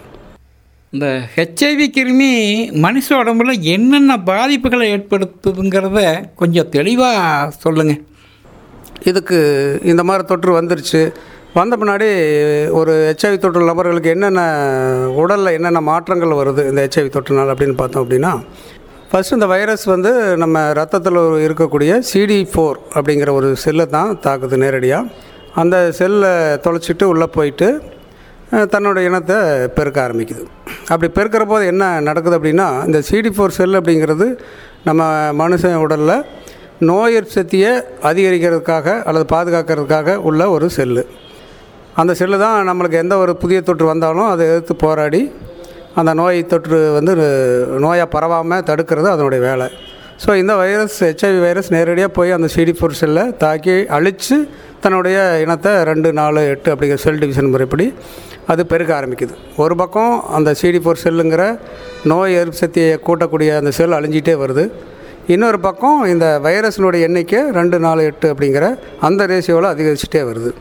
இந்த 0.93 1.07
ஹெச்ஐவி 1.33 1.87
கிருமி 1.95 2.29
மனுஷ 2.85 3.07
உடம்புல 3.21 3.53
என்னென்ன 3.73 4.13
பாதிப்புகளை 4.29 4.85
ஏற்படுத்துதுங்கிறத 4.93 5.99
கொஞ்சம் 6.39 6.71
தெளிவாக 6.75 7.51
சொல்லுங்கள் 7.63 8.01
இதுக்கு 9.09 9.37
இந்த 9.91 10.01
மாதிரி 10.07 10.23
தொற்று 10.31 10.51
வந்துருச்சு. 10.59 11.01
வந்த 11.57 11.75
பின்னாடி 11.81 12.07
ஒரு 12.79 12.93
ஹெச்ஐவி 13.09 13.37
தொற்று 13.43 13.69
நபர்களுக்கு 13.69 14.09
என்னென்ன 14.15 14.41
உடலில் 15.21 15.55
என்னென்ன 15.57 15.79
மாற்றங்கள் 15.91 16.39
வருது 16.41 16.63
இந்த 16.71 16.81
ஹெச்ஐவி 16.85 17.09
தொற்றுனால் 17.15 17.51
அப்படின்னு 17.53 17.77
பார்த்தோம் 17.79 18.03
அப்படின்னா 18.03 18.33
ஃபஸ்ட்டு 19.11 19.33
இந்த 19.33 19.45
வைரஸ் 19.45 19.85
வந்து 19.85 20.37
நம்ம 20.37 20.73
ரத்தத்தில் 20.73 21.17
இருக்கக்கூடிய 21.45 21.99
சிடி 21.99 22.47
ஃபோர் 22.53 22.77
அப்படிங்கிற 22.93 23.29
ஒரு 23.29 23.55
செல்லை 23.55 23.85
தான் 23.85 24.19
தாக்குது 24.19 24.57
நேரடியாக 24.57 25.07
அந்த 25.53 25.91
செல்லை 25.91 26.31
தொலைச்சிட்டு 26.57 27.03
உள்ளே 27.03 27.25
போயிட்டு 27.27 27.67
தன்னோட 28.51 28.97
இனத்தை 28.97 29.37
பெருக்க 29.67 30.01
ஆரம்பிக்குது. 30.01 30.43
அப்படி 30.89 31.11
பெருக்கிற 31.11 31.45
போது 31.45 31.65
என்ன 31.65 32.01
நடக்குது 32.01 32.37
அப்படின்னா 32.37 32.85
இந்த 32.85 33.01
சிடி 33.01 33.29
ஃபோர் 33.29 33.49
செல் 33.49 33.73
அப்படிங்கிறது 33.73 34.27
நம்ம 34.83 35.01
மனுஷன் 35.31 35.75
உடலில் 35.75 36.15
நோய் 36.79 37.21
சக்தியை 37.29 37.71
அதிகரிக்கிறதுக்காக 38.03 39.03
அல்லது 39.03 39.25
பாதுகாக்கிறதுக்காக 39.35 40.15
உள்ள 40.15 40.49
ஒரு 40.49 40.69
செல்லு 40.69 41.03
அந்த 41.95 42.13
செல்லு 42.13 42.37
தான் 42.37 42.67
நம்மளுக்கு 42.67 42.97
எந்த 42.97 43.17
ஒரு 43.17 43.35
புதிய 43.35 43.61
தொற்று 43.61 43.85
வந்தாலும் 43.85 44.27
அதை 44.27 44.47
எதிர்த்து 44.47 44.75
போராடி 44.75 45.21
அந்த 45.99 46.11
நோய் 46.19 46.39
தொற்று 46.51 46.79
வந்து 46.97 47.13
நோயாக 47.85 48.07
பரவாமல் 48.15 48.65
தடுக்கிறது 48.69 49.07
அதனுடைய 49.15 49.41
வேலை. 49.49 49.67
ஸோ 50.23 50.31
இந்த 50.41 50.53
வைரஸ் 50.61 50.97
ஹெச்ஐவி 51.07 51.39
வைரஸ் 51.45 51.69
நேரடியாக 51.75 52.11
போய் 52.17 52.35
அந்த 52.37 52.47
சிடி 52.55 52.73
ஃபோர் 52.77 52.99
செல்லை 53.01 53.23
தாக்கி 53.43 53.75
அழித்து 53.97 54.37
தன்னுடைய 54.83 55.17
இனத்தை 55.43 55.71
ரெண்டு 55.89 56.09
நாலு 56.19 56.41
எட்டு 56.53 56.69
அப்படிங்கிற 56.73 56.99
செல் 57.05 57.21
டிவிஷன் 57.21 57.51
முறைப்படி 57.53 57.85
அது 58.51 58.61
பெருக்க 58.71 58.91
ஆரம்பிக்குது. 58.99 59.33
ஒரு 59.63 59.75
பக்கம் 59.81 60.13
அந்த 60.37 60.49
சிடி 60.61 60.79
ஃபோர் 60.83 61.01
செல்லுங்கிற 61.05 61.43
நோய் 62.11 62.37
எதிர்ப்பு 62.39 62.61
சக்தியை 62.61 62.93
கூட்டக்கூடிய 63.07 63.49
அந்த 63.61 63.71
செல் 63.79 63.97
அழிஞ்சிட்டே 63.97 64.35
வருது. 64.43 64.65
இன்னொரு 65.33 65.59
பக்கம் 65.65 65.99
இந்த 66.13 66.25
வைரஸினுடைய 66.45 67.07
எண்ணிக்கை 67.07 67.41
ரெண்டு 67.57 67.79
நாலு 67.85 68.03
எட்டு 68.11 68.27
அப்படிங்கிற 68.33 68.67
அந்த 69.07 69.27
ரேஷியோவில் 69.31 69.71
அதிகரிச்சுட்டே 69.73 70.21
வருது. 70.29 70.51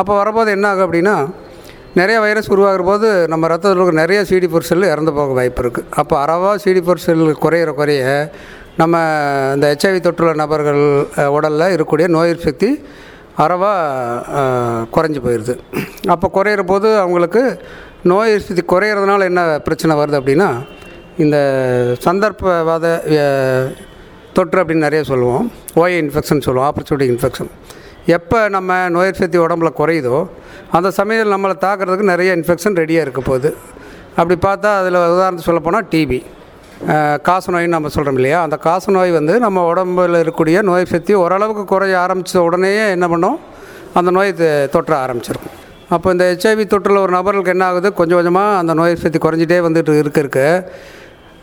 அப்போ 0.00 0.12
வரபோது 0.20 0.50
என்ன 0.56 0.68
ஆகும் 0.72 0.86
அப்படின்னா 0.86 1.16
நிறைய 1.94 2.20
வைரஸ் 2.20 2.50
உருவாகிற 2.50 2.82
போது 2.82 3.28
நம்ம 3.28 3.46
ரத்தத்தில் 3.46 3.78
இருக்கிற 3.78 4.00
நிறைய 4.00 4.24
சிடி 4.24 4.48
ஃபோர் 4.50 4.60
செல் 4.60 4.82
இறந்து 4.82 5.12
போக 5.12 5.32
வாய்ப்பு 5.32 5.62
இருக்குது 5.62 5.86
அப்போ 5.90 6.24
அறவா 6.24 6.54
சிடி 6.54 6.80
ஃபோர் 6.80 6.96
செல் 6.96 7.34
குறையிற 7.34 7.74
குறைய 7.74 8.04
நம்ம 8.76 8.94
இந்த 9.54 9.66
ஹெச்ஐவி 9.72 10.00
தொற்றுள்ள 10.00 10.34
நபர்கள் 10.34 10.82
உடலில் 11.28 11.72
இருக்கக்கூடிய 11.76 12.06
நோய் 12.08 12.36
சக்தி 12.36 12.70
அறவாக 13.38 14.86
குறைஞ்சி 14.96 15.20
போயிடுது 15.20 15.54
அப்போ 16.08 16.30
குறையிற 16.34 16.62
போது 16.62 16.98
அவங்களுக்கு 16.98 17.42
நோய் 18.02 18.38
சக்தி 18.38 18.62
குறையிறதுனால 18.72 19.24
என்ன 19.24 19.58
பிரச்சனை 19.58 19.96
வருது 19.96 20.20
அப்படின்னா 20.20 20.48
இந்த 21.16 21.36
சந்தர்ப்பவாத 22.04 22.86
தொற்று 24.32 24.60
அப்படின்னு 24.62 24.86
நிறைய 24.86 25.02
சொல்லுவோம். 25.02 25.44
ஓஏ 25.76 25.98
இன்ஃபெக்ஷன் 26.02 26.40
சொல்லுவோம் 26.40 26.68
ஆப்பர்ச்சுனிட்டி 26.70 27.06
இன்ஃபெக்ஷன் 27.10 27.50
எப்போ 28.06 28.38
நம்ம 28.54 28.70
நோய் 28.94 29.10
சக்தி 29.18 29.38
உடம்புல 29.38 29.68
குறையுதோ 29.78 30.16
அந்த 30.76 30.88
சமயத்தில் 30.96 31.34
நம்மளை 31.34 31.54
தாக்குறதுக்கு 31.64 32.10
நிறைய 32.10 32.30
இன்ஃபெக்ஷன் 32.36 32.76
ரெடியாக 32.80 33.04
இருக்க 33.04 33.20
போகுது. 33.20 33.50
அப்படி 34.18 34.36
பார்த்தா 34.46 34.70
அதில் 34.80 34.98
உதாரணத்துக்கு 35.14 35.50
சொல்லப்போனால் 35.50 35.86
டிபி 35.92 36.20
காச 37.28 37.52
நோயின்னு 37.52 37.76
நம்ம 37.76 37.90
சொல்கிறோம் 37.94 38.18
இல்லையா? 38.20 38.38
அந்த 38.46 38.56
காச 38.66 38.92
நோய் 38.96 39.16
வந்து 39.18 39.34
நம்ம 39.44 39.58
உடம்புல 39.72 40.20
இருக்கக்கூடிய 40.22 40.62
நோய் 40.70 40.90
சக்தி 40.92 41.12
ஓரளவுக்கு 41.24 41.64
குறைய 41.72 41.96
ஆரம்பித்த 42.04 42.42
உடனேயே 42.48 42.84
என்ன 42.96 43.06
பண்ணோம்? 43.12 43.38
அந்த 43.98 44.10
நோய் 44.16 44.32
தொற்ற 44.74 44.92
ஆரம்பிச்சிருக்கும் 45.04 45.56
அப்போ 45.94 46.08
இந்த 46.14 46.24
ஹெச்ஐவி 46.30 46.64
தொற்றில் 46.72 47.02
ஒரு 47.04 47.12
நபர்களுக்கு 47.16 47.54
என்ன 47.54 47.64
ஆகுது? 47.70 47.88
கொஞ்சம் 47.98 48.18
கொஞ்சமாக 48.18 48.58
அந்த 48.60 48.74
நோய் 48.80 49.02
சக்தி 49.02 49.18
குறைஞ்சிட்டே 49.24 49.58
வந்துட்டு 49.66 49.98
இருக்க 50.02 50.18
இருக்க. 50.24 50.40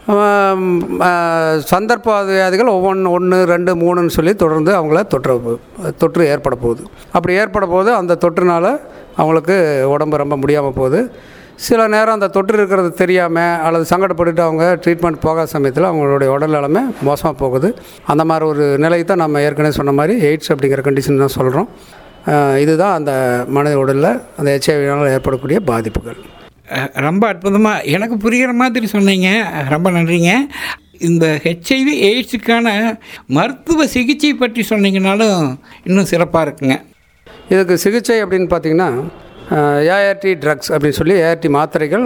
சந்தர்ப்பவாதிகள் 0.06 1.68
சந்தர்ப்ப 1.72 2.14
வியாதிகள் 2.30 2.72
ஒவ்வொன்று 2.78 3.10
ஒன்று 3.18 3.38
ரெண்டு 3.52 3.72
மூணுன்னு 3.82 4.14
சொல்லி 4.16 4.34
தொடர்ந்து 4.44 4.72
அவங்கள 4.78 5.02
தொற்று 5.12 5.36
தொற்று 6.02 6.24
ஏற்பட 6.34 6.56
போகுது. 6.64 6.82
அப்படி 7.16 7.34
ஏற்பட 7.42 7.66
போது 7.76 7.90
அந்த 8.00 8.18
தொற்றுனால் 8.24 8.72
அவங்களுக்கு 9.20 9.56
உடம்பு 9.94 10.22
ரொம்ப 10.24 10.38
முடியாமல் 10.42 10.78
போகுது. 10.80 11.02
சில 11.68 11.82
நேரம் 11.94 12.18
அந்த 12.18 12.30
தொற்று 12.36 12.56
இருக்கிறது 12.60 12.90
தெரியாமல் 13.02 13.60
அல்லது 13.68 13.86
சங்கடப்பட்டுட்டு 13.94 14.44
அவங்க 14.48 14.66
ட்ரீட்மெண்ட் 14.84 15.24
போகாத 15.26 15.48
சமயத்தில் 15.56 15.90
அவங்களுடைய 15.92 16.30
உடல் 16.36 16.56
நிலைமை 16.58 16.84
மோசமாக 17.10 17.36
போகுது. 17.44 17.70
அந்த 18.12 18.24
மாதிரி 18.32 18.48
ஒரு 18.52 18.66
நிலையை 18.86 19.06
தான் 19.06 19.24
நம்ம 19.26 19.42
ஏற்கனவே 19.48 19.78
சொன்ன 19.80 19.96
மாதிரி 20.00 20.16
எய்ட்ஸ் 20.30 20.52
அப்படிங்கிற 20.54 20.84
கண்டிஷன் 20.90 21.24
தான் 21.26 21.38
சொல்கிறோம் 21.40 21.70
இதுதான் 22.64 22.98
அந்த 23.00 23.12
மனித 23.58 23.78
உடலில் 23.84 24.12
அந்த 24.40 24.50
ஹெச்ஐவினால் 24.56 25.14
ஏற்படக்கூடிய 25.16 25.60
பாதிப்புகள். 25.72 26.20
ரொம்ப 27.08 27.24
அற்புதமாக 27.32 27.84
எனக்கு 27.96 28.16
புரிகிற 28.24 28.52
மாதிரி 28.62 28.88
சொன்னீங்க. 28.94 29.30
ரொம்ப 29.74 29.88
நன்றிங்க. 29.98 30.32
இந்த 31.10 31.26
ஹெச்ஐவி 31.46 31.94
எய்ட்ஸுக்கான 32.10 32.68
மருத்துவ 33.38 33.86
சிகிச்சை 33.96 34.32
பற்றி 34.42 34.64
சொன்னீங்கனாலும் 34.72 35.42
இன்னும் 35.88 36.10
சிறப்பாக 36.12 36.46
இருக்குங்க. 36.48 36.78
இதுக்கு 37.54 37.76
சிகிச்சை 37.86 38.18
அப்படின்னு 38.24 38.50
பார்த்தீங்கன்னா 38.54 38.90
ஏஆர்டி 39.96 40.32
ட்ரக்ஸ் 40.44 40.72
அப்படின்னு 40.74 41.00
சொல்லி 41.00 41.16
ஏஆர்டி 41.24 41.50
மாத்திரைகள் 41.58 42.06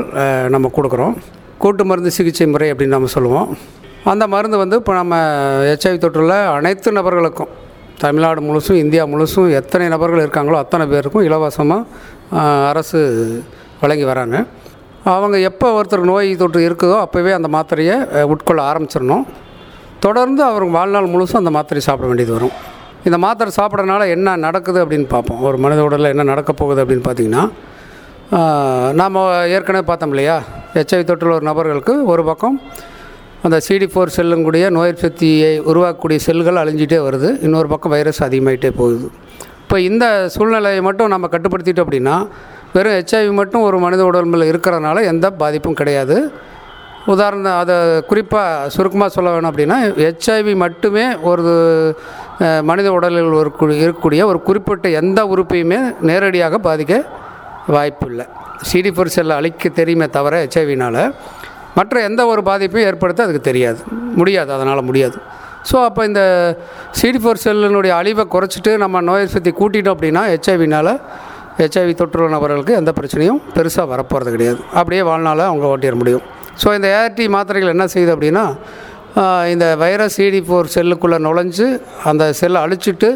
நம்ம 0.56 0.72
கொடுக்குறோம். 0.78 1.16
கூட்டு 1.64 1.84
மருந்து 1.90 2.12
சிகிச்சை 2.18 2.48
முறை 2.54 2.70
அப்படின்னு 2.72 2.96
நம்ம 2.98 3.12
சொல்லுவோம். 3.18 3.50
அந்த 4.14 4.24
மருந்து 4.34 4.58
வந்து 4.64 4.80
இப்போ 4.82 4.94
நம்ம 5.02 5.16
ஹெச்ஐவி 5.70 6.00
தொற்றுள்ள 6.06 6.34
அனைத்து 6.58 6.90
நபர்களுக்கும் 6.98 7.52
தமிழ்நாடு 8.04 8.40
முழுசும் 8.48 8.80
இந்தியா 8.84 9.04
முழுசும் 9.12 9.52
எத்தனை 9.60 9.86
நபர்கள் 9.94 10.24
இருக்காங்களோ 10.24 10.58
அத்தனை 10.64 10.86
பேருக்கும் 10.94 11.26
இலவசமாக 11.28 11.84
அரசு 12.72 13.02
வழங்கி 13.82 14.06
வராங்க. 14.12 14.38
அவங்க 15.16 15.38
எப்போ 15.50 15.68
ஒருத்தர் 15.78 16.10
நோய் 16.12 16.30
தொற்று 16.42 16.62
இருக்குதோ 16.68 16.98
அப்போவே 17.06 17.32
அந்த 17.38 17.50
மாத்திரையை 17.56 17.96
உட்கொள்ள 18.34 18.62
ஆரம்பிச்சிடணும். 18.70 19.26
தொடர்ந்து 20.06 20.42
அவர் 20.50 20.66
வாழ்நாள் 20.78 21.12
முழுசும் 21.14 21.42
அந்த 21.42 21.52
மாத்திரை 21.58 21.82
சாப்பிட 21.88 22.08
வேண்டியது 22.10 22.34
வரும். 22.38 22.56
இந்த 23.08 23.18
மாத்திரை 23.26 23.52
சாப்பிட்றதுனால 23.58 24.04
என்ன 24.16 24.36
நடக்குது 24.46 24.80
அப்படின்னு 24.84 25.08
பார்ப்போம். 25.14 25.42
ஒரு 25.48 25.58
மனித 25.64 25.82
உடலில் 25.88 26.12
என்ன 26.14 26.26
நடக்க 26.32 26.52
போகுது 26.62 26.82
அப்படின்னு 26.84 27.06
பார்த்தீங்கன்னா 27.08 27.46
நாம் 29.00 29.18
ஏற்கனவே 29.56 29.84
பார்த்தோம் 29.90 30.14
இல்லையா? 30.14 30.36
ஹெச்ஐவி 30.76 31.04
தொற்றுள்ள 31.10 31.34
ஒரு 31.40 31.46
நபர்களுக்கு 31.50 31.94
ஒரு 32.14 32.24
பக்கம் 32.30 32.56
அந்த 33.46 33.58
சிடி 33.66 33.88
ஃபோர் 33.92 34.16
செல்லுங்கூடிய 34.16 34.66
நோய் 34.78 34.94
சக்தியை 35.04 35.52
உருவாக்கக்கூடிய 35.72 36.20
செல்கள் 36.28 36.60
அழிஞ்சிட்டே 36.62 37.00
வருது. 37.08 37.30
இன்னொரு 37.46 37.68
பக்கம் 37.74 37.94
வைரஸ் 37.96 38.22
அதிகமாகிட்டே 38.28 38.72
போகுது. 38.80 39.08
இப்போ 39.64 39.78
இந்த 39.90 40.06
சூழ்நிலையை 40.36 40.82
மட்டும் 40.88 41.14
நம்ம 41.14 41.30
கட்டுப்படுத்திட்டோம் 41.34 41.86
அப்படின்னா 41.88 42.16
வெறும் 42.76 42.96
ஹெச்ஐவி 42.98 43.32
மட்டும் 43.40 43.66
ஒரு 43.68 43.78
மனித 43.86 44.02
உடம்பில் 44.10 44.50
இருக்கிறதுனால 44.52 45.04
எந்த 45.12 45.28
பாதிப்பும் 45.42 45.80
கிடையாது. 45.82 46.18
உதாரணம் 47.14 47.58
அதை 47.62 47.76
குறிப்பாக 48.10 48.70
சுருக்கமாக 48.76 49.10
சொல்ல 49.16 49.32
வேணும் 49.34 49.50
அப்படின்னா 49.50 49.78
ஹெச்ஐவி 50.04 50.54
மட்டுமே 50.64 51.04
ஒரு 51.32 51.44
மனித 52.70 52.88
உடலில் 52.98 53.36
ஒரு 53.42 53.50
இருக்கக்கூடிய 53.82 54.24
ஒரு 54.32 54.40
குறிப்பிட்ட 54.48 54.90
எந்த 55.02 55.20
உறுப்பையுமே 55.34 55.80
நேரடியாக 56.10 56.60
பாதிக்க 56.68 56.96
வாய்ப்பு 57.76 58.08
இல்லை 58.12 58.26
சிடி 58.70 58.92
ஃபோர் 58.96 59.14
செல்லை 59.16 59.36
அழிக்க 59.40 59.70
தெரியுமே 59.80 60.08
தவிர 60.18 60.40
ஹெச்ஐவினால் 60.44 61.02
மற்ற 61.78 62.02
எந்த 62.10 62.22
ஒரு 62.32 62.42
பாதிப்பையும் 62.50 62.88
ஏற்படுத்த 62.90 63.26
அதுக்கு 63.26 63.48
தெரியாது. 63.50 63.80
முடியாது 64.20 64.52
அதனால் 64.58 64.88
முடியாது. 64.90 65.18
ஸோ 65.70 65.78
அப்போ 65.88 66.02
இந்த 66.10 66.22
சிடி 67.00 67.20
ஃபோர் 67.22 67.44
செல்லினுடைய 67.46 67.94
அழிவை 68.02 68.26
குறைச்சிட்டு 68.34 68.72
நம்ம 68.84 69.02
நோய் 69.10 69.34
சக்தி 69.36 69.52
கூட்டிட்டோம் 69.62 69.96
அப்படின்னா 69.96 70.24
ஹெச்ஐவினால் 70.34 70.92
ஹெச்ஐவி 71.60 71.94
தொற்றுள்ள 72.00 72.30
நபர்களுக்கு 72.36 72.74
எந்த 72.82 72.92
பிரச்சனையும் 72.98 73.40
பெருசாக 73.56 73.86
வரப்போகிறது 73.94 74.32
கிடையாது. 74.36 74.60
அப்படியே 74.80 75.02
வாழ்நாள 75.10 75.40
அவங்க 75.52 75.66
ஓட்டிட 75.74 75.96
முடியும். 76.02 76.26
ஸோ 76.62 76.68
இந்த 76.78 76.88
ஏஆர்டி 76.96 77.26
மாத்திரைகள் 77.36 77.74
என்ன 77.76 77.86
செய்யுது 77.94 78.14
அப்படின்னா 78.16 78.46
இந்த 79.54 79.66
வைரஸ் 79.84 80.16
சிடி 80.18 80.42
ஃபோர் 80.48 80.74
செல்லுக்குள்ளே 80.76 81.18
நுழைஞ்சு 81.28 81.68
அந்த 82.10 82.24
செல்லை 82.40 82.60
அழிச்சிட்டு 82.66 83.10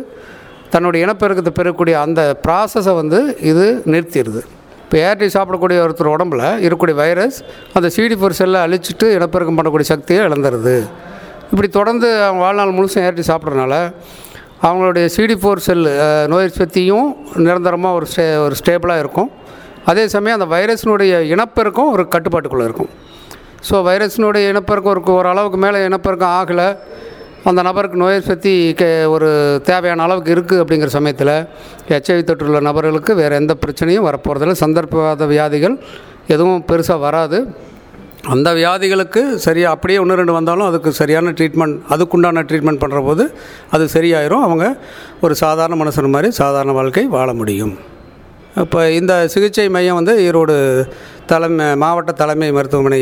தன்னுடைய 0.74 1.05
இனப்பெருக்கத்தை 1.05 1.51
பெறக்கூடிய 1.60 1.96
அந்த 2.05 2.22
ப்ராசஸை 2.46 2.93
வந்து 3.01 3.19
இது 3.51 3.65
நிறுத்திடுது. 3.93 4.41
இப்போ 4.84 4.98
ஏஆர்டி 5.03 5.27
சாப்பிடக்கூடிய 5.36 5.79
ஒருத்தர் 5.86 6.13
உடம்புல 6.15 6.43
இருக்கக்கூடிய 6.65 6.96
வைரஸ் 7.01 7.38
அந்த 7.77 7.88
சிடி 7.96 8.15
ஃபோர் 8.19 8.38
செல்லை 8.39 8.60
அழிச்சிட்டு 8.67 9.08
இனப்பெருக்கம் 9.17 9.58
பண்ணக்கூடிய 9.60 9.88
சக்தியை 9.93 10.22
இழந்துடுது 10.27 10.77
இப்படி 11.51 11.67
தொடர்ந்து 11.79 12.08
அவங்க 12.25 12.41
வாழ்நாள் 12.46 12.77
முழுசும் 12.77 13.03
ஏஆர்டி 13.03 13.25
சாப்பிட்றதுனால 13.29 13.75
அவங்களுடைய 14.68 15.06
சிடி 15.16 15.36
ஃபோர் 15.42 15.66
செல்லு 15.68 15.92
நோய் 16.32 16.50
சக்தியும் 16.62 17.10
நிரந்தரமாக 17.46 17.98
ஒரு 18.00 18.08
ஸ்டே 18.12 18.25
ஒரு 18.46 18.56
ஸ்டேபிளாக 18.62 19.04
இருக்கும். 19.04 19.30
அதே 19.92 20.04
சமயம் 20.13 20.38
அந்த 20.39 20.48
வைரஸினுடைய 20.56 21.13
இனப்பெருக்கம் 21.34 21.92
ஒரு 21.96 22.04
கட்டுப்பாட்டுக்குள்ளே 22.16 22.66
இருக்கும். 22.70 22.89
ஸோ 23.68 23.75
வைரஸினுடைய 23.88 24.44
இனப்பெருக்கம் 24.54 24.94
ஒரு 24.94 25.01
ஓரளவுக்கு 25.20 25.34
அளவுக்கு 25.34 25.60
மேலே 25.66 25.80
இனப்பெருக்கம் 25.89 26.34
ஆகலை. 26.39 26.68
அந்த 27.50 27.60
நபருக்கு 27.68 27.98
நோய் 28.04 28.20
சக்தி 28.30 28.54
கே 28.80 28.89
ஒரு 29.16 29.30
தேவையான 29.70 30.04
அளவுக்கு 30.06 30.32
இருக்குது 30.36 30.62
அப்படிங்கிற 30.63 30.89
சமயத்தில் 30.98 31.34
ஹெச்ஐவி 31.89 32.24
தொற்றுள்ள 32.30 32.60
நபர்களுக்கு 32.70 33.12
வேறு 33.22 33.39
எந்த 33.42 33.54
பிரச்சனையும் 33.63 34.08
வரப்போகிறதில்ல 34.10 34.56
சந்தர்ப்பவாத 34.63 35.28
வியாதிகள் 35.34 35.75
எதுவும் 36.34 36.66
பெருசாக 36.72 37.00
வராது. 37.06 37.38
அந்த 38.34 38.50
வியாதிகளுக்கு 38.60 39.22
சரியாக 39.46 39.76
அப்படியே 39.76 40.00
ஒன்று 40.04 40.18
ரெண்டு 40.20 40.34
வந்தாலும் 40.38 40.70
அதுக்கு 40.70 40.90
சரியான 41.02 41.32
ட்ரீட்மெண்ட் 41.38 41.78
அதுக்குண்டான 41.94 42.44
ட்ரீட்மெண்ட் 42.50 42.82
பண்ணுற 42.82 43.00
போது 43.06 43.24
அது 43.76 43.84
சரியாயிரும். 43.94 44.44
அவங்க 44.48 44.66
ஒரு 45.26 45.36
சாதாரண 45.44 45.76
மனுஷன் 45.82 46.14
மாதிரி 46.16 46.30
சாதாரண 46.42 46.74
வாழ்க்கை 46.80 47.06
வாழ 47.16 47.30
முடியும். 47.42 47.74
இப்போ 48.64 48.80
இந்த 49.00 49.14
சிகிச்சை 49.34 49.66
மையம் 49.76 50.00
வந்து 50.00 50.14
ஈரோடு 50.28 50.56
தலைமை 51.32 51.68
மாவட்ட 51.84 52.12
தலைமை 52.22 52.50
மருத்துவமனை 52.58 53.00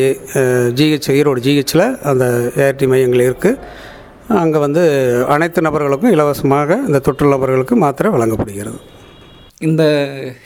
ஜிஹெச் 0.80 1.10
ஈரோடு 1.20 1.44
ஜிஹெச்சில் 1.46 1.86
அந்த 2.12 2.26
ஏஆர்டி 2.64 2.88
மையங்கள் 2.94 3.26
இருக்குது 3.28 3.60
அங்கே 4.42 4.60
வந்து 4.66 4.84
அனைத்து 5.36 5.60
நபர்களுக்கும் 5.68 6.14
இலவசமாக 6.16 6.80
இந்த 6.88 7.02
தொற்று 7.08 7.34
நபர்களுக்கு 7.36 7.76
மாத்திரை 7.86 8.12
வழங்கப்படுகிறது. 8.16 8.80
இந்த 9.62 9.84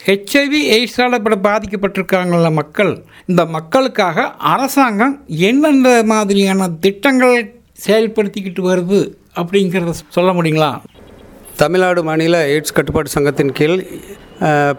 ஹெச்ஐவி 0.04 0.60
எய்ட்ஸால் 0.74 1.16
இப்போ 1.16 1.36
பாதிக்கப்பட்டிருக்காங்கள 1.46 2.50
மக்கள் 2.52 2.92
இந்த 3.26 3.42
மக்களுக்காக 3.56 4.24
அரசாங்கம் 4.52 5.14
என்னென்ன 5.48 5.90
மாதிரியான 6.12 6.68
திட்டங்கள் 6.84 7.34
செயல்படுத்திக்கிட்டு 7.86 8.62
வருது 8.68 9.00
அப்படிங்கிறத 9.40 9.92
சொல்ல 10.16 10.30
முடியுங்களா? 10.32 10.70
தமிழ்நாடு 11.56 12.02
மாநில 12.02 12.38
எய்ட்ஸ் 12.52 12.76
கட்டுப்பாட்டு 12.76 13.14
சங்கத்தின் 13.16 13.52
கீழ் 13.52 13.76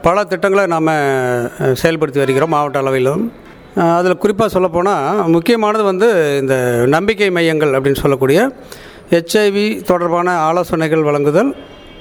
பல 0.08 0.24
திட்டங்களை 0.24 0.64
நாம் 0.74 0.90
செயல்படுத்தி 1.82 2.22
வருகிறோம் 2.24 2.54
மாவட்ட 2.56 2.82
அளவிலும். 2.84 3.24
அதில் 3.98 4.22
குறிப்பாக 4.24 4.50
சொல்லப்போனால் 4.56 5.30
முக்கியமானது 5.36 5.84
வந்து 5.92 6.10
இந்த 6.42 6.56
நம்பிக்கை 6.96 7.30
மையங்கள் 7.38 7.76
அப்படின்னு 7.78 8.04
சொல்லக்கூடிய 8.04 8.40
ஹெச்ஐவி 9.14 9.68
தொடர்பான 9.92 10.36
ஆலோசனைகள் 10.50 11.08
வழங்குதல் 11.10 11.52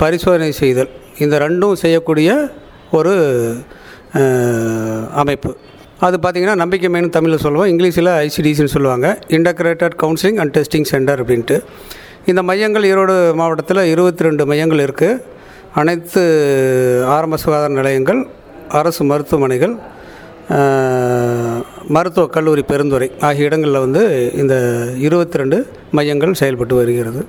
பரிசோதனை 0.01 0.51
செய்தல். 0.63 0.91
இந்த 1.25 1.35
ரெண்டும் 1.45 1.81
செய்யக்கூடிய 1.83 2.31
ஒரு 2.99 3.13
அமைப்பு. 5.23 5.51
அது 6.07 6.17
பார்த்திங்கன்னா 6.23 6.57
நம்பிக்கை 6.63 6.89
மையம் 6.93 7.17
தமிழில் 7.17 7.43
சொல்லுவோம். 7.45 7.69
இங்கிலீஷில் 7.73 8.11
ஐசிடிசின்னு 8.25 8.75
சொல்லுவாங்க. 8.77 9.09
Integrated 9.37 9.95
counselling 10.03 10.41
and 10.43 10.55
testing 10.57 10.89
centre 10.93 11.21
அப்படின்ட்டு. 11.23 11.57
இந்த 12.31 12.41
மையங்கள் 12.49 12.89
ஈரோடு 12.91 13.15
மாவட்டத்தில் 13.41 13.83
இருபத்தி 13.93 14.27
ரெண்டு 14.27 14.43
மையங்கள் 14.51 14.85
இருக்குது 14.87 15.21
அனைத்து 15.81 16.23
ஆரம்ப 17.17 17.37
சுகாதார 17.43 17.73
நிலையங்கள் 17.81 18.21
அரசு 18.81 19.03
மருத்துவமனைகள் 19.11 19.75
மருத்துவக் 21.95 22.35
கல்லூரி 22.37 22.63
பெருந்துறை 22.71 23.09
ஆகிய 23.27 23.49
இடங்களில் 23.49 23.85
வந்து 23.85 24.03
இந்த 24.43 24.55
இருபத்தி 25.07 25.41
ரெண்டு 25.41 25.59
மையங்கள் 25.99 26.39
செயல்பட்டு 26.41 26.75
வருகிறது. 26.81 27.23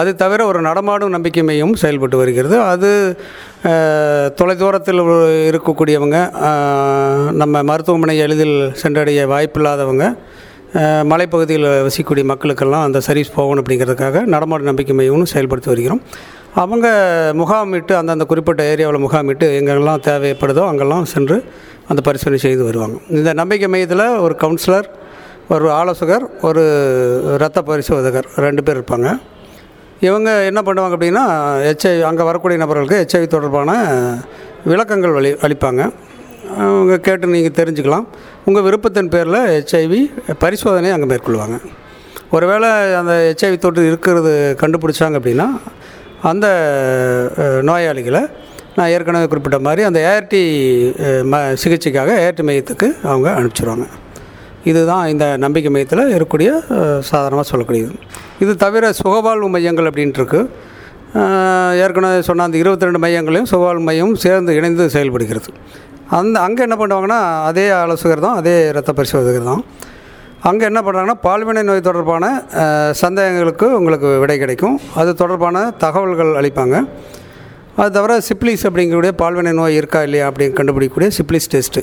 அது 0.00 0.10
தவிர 0.22 0.40
ஒரு 0.50 0.60
நடமாடும் 0.68 1.14
நம்பிக்கை 1.16 1.42
செயல்பட்டு 1.82 2.16
வருகிறது. 2.22 2.56
அது 2.72 2.90
தொலைதூரத்தில் 4.38 5.02
இருக்கக்கூடியவங்க 5.50 6.18
நம்ம 7.42 7.62
மருத்துவமனை 7.70 8.16
எளிதில் 8.26 8.58
சென்றடைய 8.82 9.20
வாய்ப்பில்லாதவங்க 9.34 10.06
மலைப்பகுதியில் 11.10 11.68
வசிக்கக்கூடிய 11.86 12.24
மக்களுக்கெல்லாம் 12.30 12.86
அந்த 12.86 12.98
சர்வீஸ் 13.06 13.36
போகணும் 13.36 13.62
அப்படிங்கிறதுக்காக 13.62 14.22
நடமாடும் 14.34 14.68
நம்பிக்கை 14.70 14.94
மையம்னு 14.98 15.32
செயல்படுத்தி 15.34 15.70
வருகிறோம். 15.72 16.02
அவங்க 16.62 16.86
முகாமிட்டு 17.40 17.94
அந்தந்த 18.00 18.24
குறிப்பிட்ட 18.30 18.62
ஏரியாவில் 18.72 19.04
முகாமிட்டு 19.04 19.46
எங்கெல்லாம் 19.58 20.02
தேவைப்படுதோ 20.08 20.62
அங்கெல்லாம் 20.70 21.06
சென்று 21.14 21.36
அந்த 21.90 22.00
பரிசோதனை 22.08 22.38
செய்து 22.44 22.62
வருவாங்க. 22.68 22.96
இந்த 23.18 23.32
நம்பிக்கை 23.40 23.68
மையத்தில் 23.74 24.06
ஒரு 24.26 24.36
கவுன்சிலர் 24.42 24.88
ஒரு 25.54 25.66
ஆலோசகர் 25.80 26.24
ஒரு 26.48 26.64
இரத்த 27.36 27.58
பரிசோதகர் 27.70 28.28
ரெண்டு 28.46 28.64
பேர் 28.66 28.78
இருப்பாங்க. 28.78 29.10
இவங்க 30.06 30.30
என்ன 30.50 30.60
பண்ணுவாங்க 30.66 30.94
அப்படின்னா 30.96 31.24
ஹெச்ஐவி 31.66 32.02
அங்கே 32.10 32.24
வரக்கூடிய 32.28 32.58
நபர்களுக்கு 32.62 33.00
ஹெச்ஐவி 33.02 33.28
தொடர்பான 33.34 33.70
விளக்கங்கள் 34.70 35.16
வழி 35.16 35.30
அளிப்பாங்க. 35.46 35.82
அவங்க 36.64 36.94
கேட்டு 37.06 37.32
நீங்கள் 37.34 37.56
தெரிஞ்சுக்கலாம். 37.60 38.06
உங்கள் 38.48 38.64
விருப்பத்தின் 38.66 39.12
பேரில் 39.14 39.40
ஹெச்ஐவி 39.54 40.00
பரிசோதனை 40.44 40.90
அங்கே 40.96 41.08
மேற்கொள்வாங்க. 41.12 41.58
ஒருவேளை 42.36 42.68
அந்த 43.00 43.12
ஹெச்ஐவி 43.28 43.58
தொற்று 43.64 43.82
இருக்கிறது 43.90 44.32
கண்டுபிடிச்சாங்க 44.62 45.18
அப்படின்னா 45.20 45.48
அந்த 46.30 46.46
நோயாளிகளை 47.68 48.22
நான் 48.76 48.92
ஏற்கனவே 48.94 49.26
குறிப்பிட்ட 49.32 49.58
மாதிரி 49.66 49.82
அந்த 49.88 49.98
ஏஆர்டி 50.08 50.40
ம 51.32 51.38
சிகிச்சைக்காக 51.62 52.10
ஏஆர்டி 52.24 52.44
மையத்துக்கு 52.48 52.88
அவங்க 53.10 53.28
அனுப்பிச்சிடுவாங்க 53.38 53.86
இதுதான் 54.70 55.04
இந்த 55.14 55.24
நம்பிக்கை 55.44 55.70
மையத்தில் 55.74 56.02
இருக்கக்கூடிய 56.12 56.50
சாதாரணமாக 57.10 57.46
சொல்லக்கூடியது. 57.50 57.92
இது 58.44 58.52
தவிர 58.64 58.92
சுகவாழ்வு 59.00 59.48
மையங்கள் 59.56 59.88
அப்படின்ட்டுருக்கு. 59.90 60.40
ஏற்கனவே 61.82 62.22
சொன்ன 62.28 62.46
அந்த 62.48 62.56
இருபத்தி 62.62 62.86
ரெண்டு 62.88 63.00
மையங்களையும் 63.04 63.50
சுகவாழ்வு 63.52 63.84
மையமும் 63.88 64.18
சேர்ந்து 64.24 64.56
இணைந்து 64.58 64.86
செயல்படுகிறது. 64.94 65.50
அந்த 66.18 66.36
அங்கே 66.46 66.62
என்ன 66.66 66.76
பண்ணுவாங்கன்னா 66.80 67.20
அதே 67.50 67.66
ஆலோசகர் 67.82 68.24
தான் 68.26 68.38
அதே 68.40 68.54
இரத்த 68.70 68.90
பரிசோதகர் 68.98 69.48
தான். 69.50 69.62
அங்கே 70.48 70.64
என்ன 70.70 70.80
பண்ணுறாங்கன்னா 70.86 71.18
பால்வினை 71.26 71.62
நோய் 71.68 71.86
தொடர்பான 71.88 72.24
சந்தேகங்களுக்கு 73.02 73.68
உங்களுக்கு 73.78 74.10
விடை 74.24 74.36
கிடைக்கும். 74.42 74.76
அது 75.02 75.12
தொடர்பான 75.22 75.62
தகவல்கள் 75.84 76.32
அளிப்பாங்க. 76.40 76.76
அது 77.80 77.90
தவிர 77.96 78.12
சிப்ளிஸ் 78.28 78.66
அப்படிங்கக்கூடிய 78.68 79.14
பால்வினை 79.22 79.54
நோய் 79.60 79.78
இருக்கா 79.80 80.02
இல்லையா 80.08 80.26
அப்படின்னு 80.30 80.58
கண்டுபிடிக்கக்கூடிய 80.60 81.10
சிப்ளிஸ் 81.18 81.50
டெஸ்ட்டு. 81.54 81.82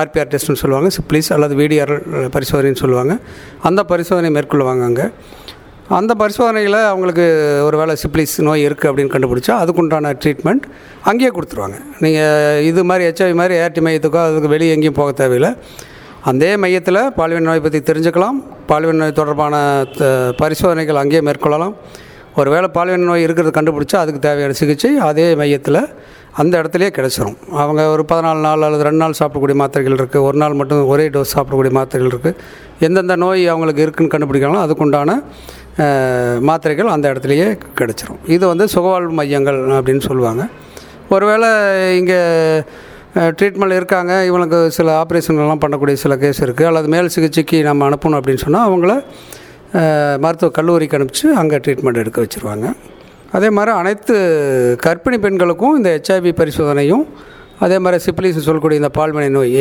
ஆர்பிஆர் 0.00 0.30
டெஸ்ட்னு 0.34 0.60
சொல்லுவாங்க. 0.62 0.88
சிப்ளிஸ் 0.96 1.30
அல்லது 1.36 1.54
விடிஆர் 1.62 1.94
பரிசோதனைன்னு 2.36 2.82
சொல்லுவாங்க. 2.84 3.14
அந்த 3.68 3.80
பரிசோதனை 3.92 4.30
மேற்கொள்வாங்க 4.36 4.84
அங்கே. 4.90 5.06
அந்த 5.98 6.12
பரிசோதனையில் 6.20 6.78
அவங்களுக்கு 6.92 7.24
ஒரு 7.66 7.76
வேளை 7.80 7.94
சிப்ளிஸ் 8.02 8.34
நோய் 8.46 8.64
இருக்குது 8.68 8.88
அப்படின்னு 8.90 9.12
கண்டுபிடிச்சா 9.12 9.54
அதுக்குண்டான 9.62 10.12
ட்ரீட்மெண்ட் 10.22 10.64
அங்கேயே 11.10 11.30
கொடுத்துருவாங்க. 11.36 11.76
நீங்கள் 12.04 12.64
இது 12.70 12.84
மாதிரி 12.90 13.04
ஹெச்ஐவி 13.08 13.36
மாதிரி 13.40 13.56
ஏஆர்டி 13.60 13.84
மையத்துக்கோ 13.86 14.22
அதுக்கு 14.30 14.50
வெளியே 14.54 14.72
எங்கேயும் 14.76 14.98
போக 15.00 15.12
தேவையில்லை. 15.20 15.52
அதே 16.30 16.50
மையத்தில் 16.62 17.00
பால்வின் 17.18 17.48
நோய் 17.48 17.64
பற்றி 17.66 17.80
தெரிஞ்சுக்கலாம். 17.90 18.38
பால்வின் 18.70 19.00
நோய் 19.02 19.18
தொடர்பான 19.20 19.54
பரிசோதனைகள் 20.42 21.00
அங்கேயே 21.02 21.22
மேற்கொள்ளலாம். 21.28 21.76
ஒருவேளை 22.40 22.68
பால்வினை 22.76 23.06
நோய் 23.10 23.24
இருக்கிறது 23.26 23.52
கண்டுபிடிச்சா 23.58 23.98
அதுக்கு 24.04 24.20
தேவையான 24.26 24.56
சிகிச்சை 24.60 24.90
அதே 25.08 25.26
மையத்தில் 25.40 25.80
அந்த 26.40 26.54
இடத்துலையே 26.60 26.90
கிடச்சிரும். 26.96 27.36
அவங்க 27.62 27.82
ஒரு 27.92 28.02
பதினாலு 28.10 28.40
நாள் 28.46 28.64
அல்லது 28.66 28.86
ரெண்டு 28.88 29.00
நாள் 29.02 29.18
சாப்பிடக்கூடிய 29.20 29.56
மாத்திரைகள் 29.60 29.96
இருக்குது 30.00 30.24
ஒரு 30.28 30.36
நாள் 30.42 30.56
மட்டும் 30.60 30.88
ஒரே 30.94 31.04
டோஸ் 31.14 31.32
சாப்பிடக்கூடிய 31.36 31.72
மாத்திரைகள் 31.78 32.12
இருக்குது 32.12 32.34
எந்தெந்த 32.86 33.14
நோய் 33.22 33.44
அவங்களுக்கு 33.52 33.84
இருக்குன்னு 33.86 34.12
கண்டுபிடிக்கலாம் 34.14 34.64
அதுக்குண்டான 34.66 35.14
மாத்திரைகள் 36.48 36.92
அந்த 36.96 37.06
இடத்துலையே 37.12 37.46
கிடச்சிரும். 37.78 38.20
இது 38.34 38.44
வந்து 38.52 38.66
சுகவாழ்வு 38.74 39.14
மையங்கள் 39.20 39.60
அப்படின்னு 39.78 40.04
சொல்லுவாங்க. 40.10 40.44
ஒருவேளை 41.14 41.48
இங்கே 42.00 42.20
ட்ரீட்மெண்ட் 43.38 43.78
இருக்காங்க. 43.80 44.12
இவங்களுக்கு 44.28 44.60
சில 44.76 44.88
ஆப்ரேஷன்லாம் 45.02 45.64
பண்ணக்கூடிய 45.64 45.96
சில 46.04 46.14
கேஸ் 46.22 46.44
இருக்குது 46.46 46.68
அல்லது 46.70 46.88
மேல் 46.94 47.12
சிகிச்சைக்கு 47.16 47.58
நம்ம 47.70 47.88
அனுப்பணும் 47.90 48.18
அப்படின்னு 48.20 48.44
சொன்னால் 48.46 48.66
அவங்கள 48.68 48.94
மருத்துவக் 50.24 50.56
கல்லூரிக்கு 50.58 50.98
அனுப்பிச்சு 50.98 51.26
அங்கே 51.40 51.56
ட்ரீட்மெண்ட் 51.64 52.02
எடுக்க 52.02 52.18
வச்சுருவாங்க. 52.24 52.66
அதே 53.36 53.48
மாதிரி 53.56 53.72
அனைத்து 53.80 54.14
கர்ப்பிணி 54.84 55.16
பெண்களுக்கும் 55.24 55.74
இந்த 55.78 55.90
ஹெச்ஐவி 55.96 56.32
பரிசோதனையும் 56.40 57.06
அதே 57.64 57.76
மாதிரி 57.84 57.98
சிப்பிலிஸ் 58.04 58.38
சொல்லக்கூடிய 58.46 58.80
இந்த 58.80 58.90
பால்வினை 58.96 59.28
நோய் 59.36 59.54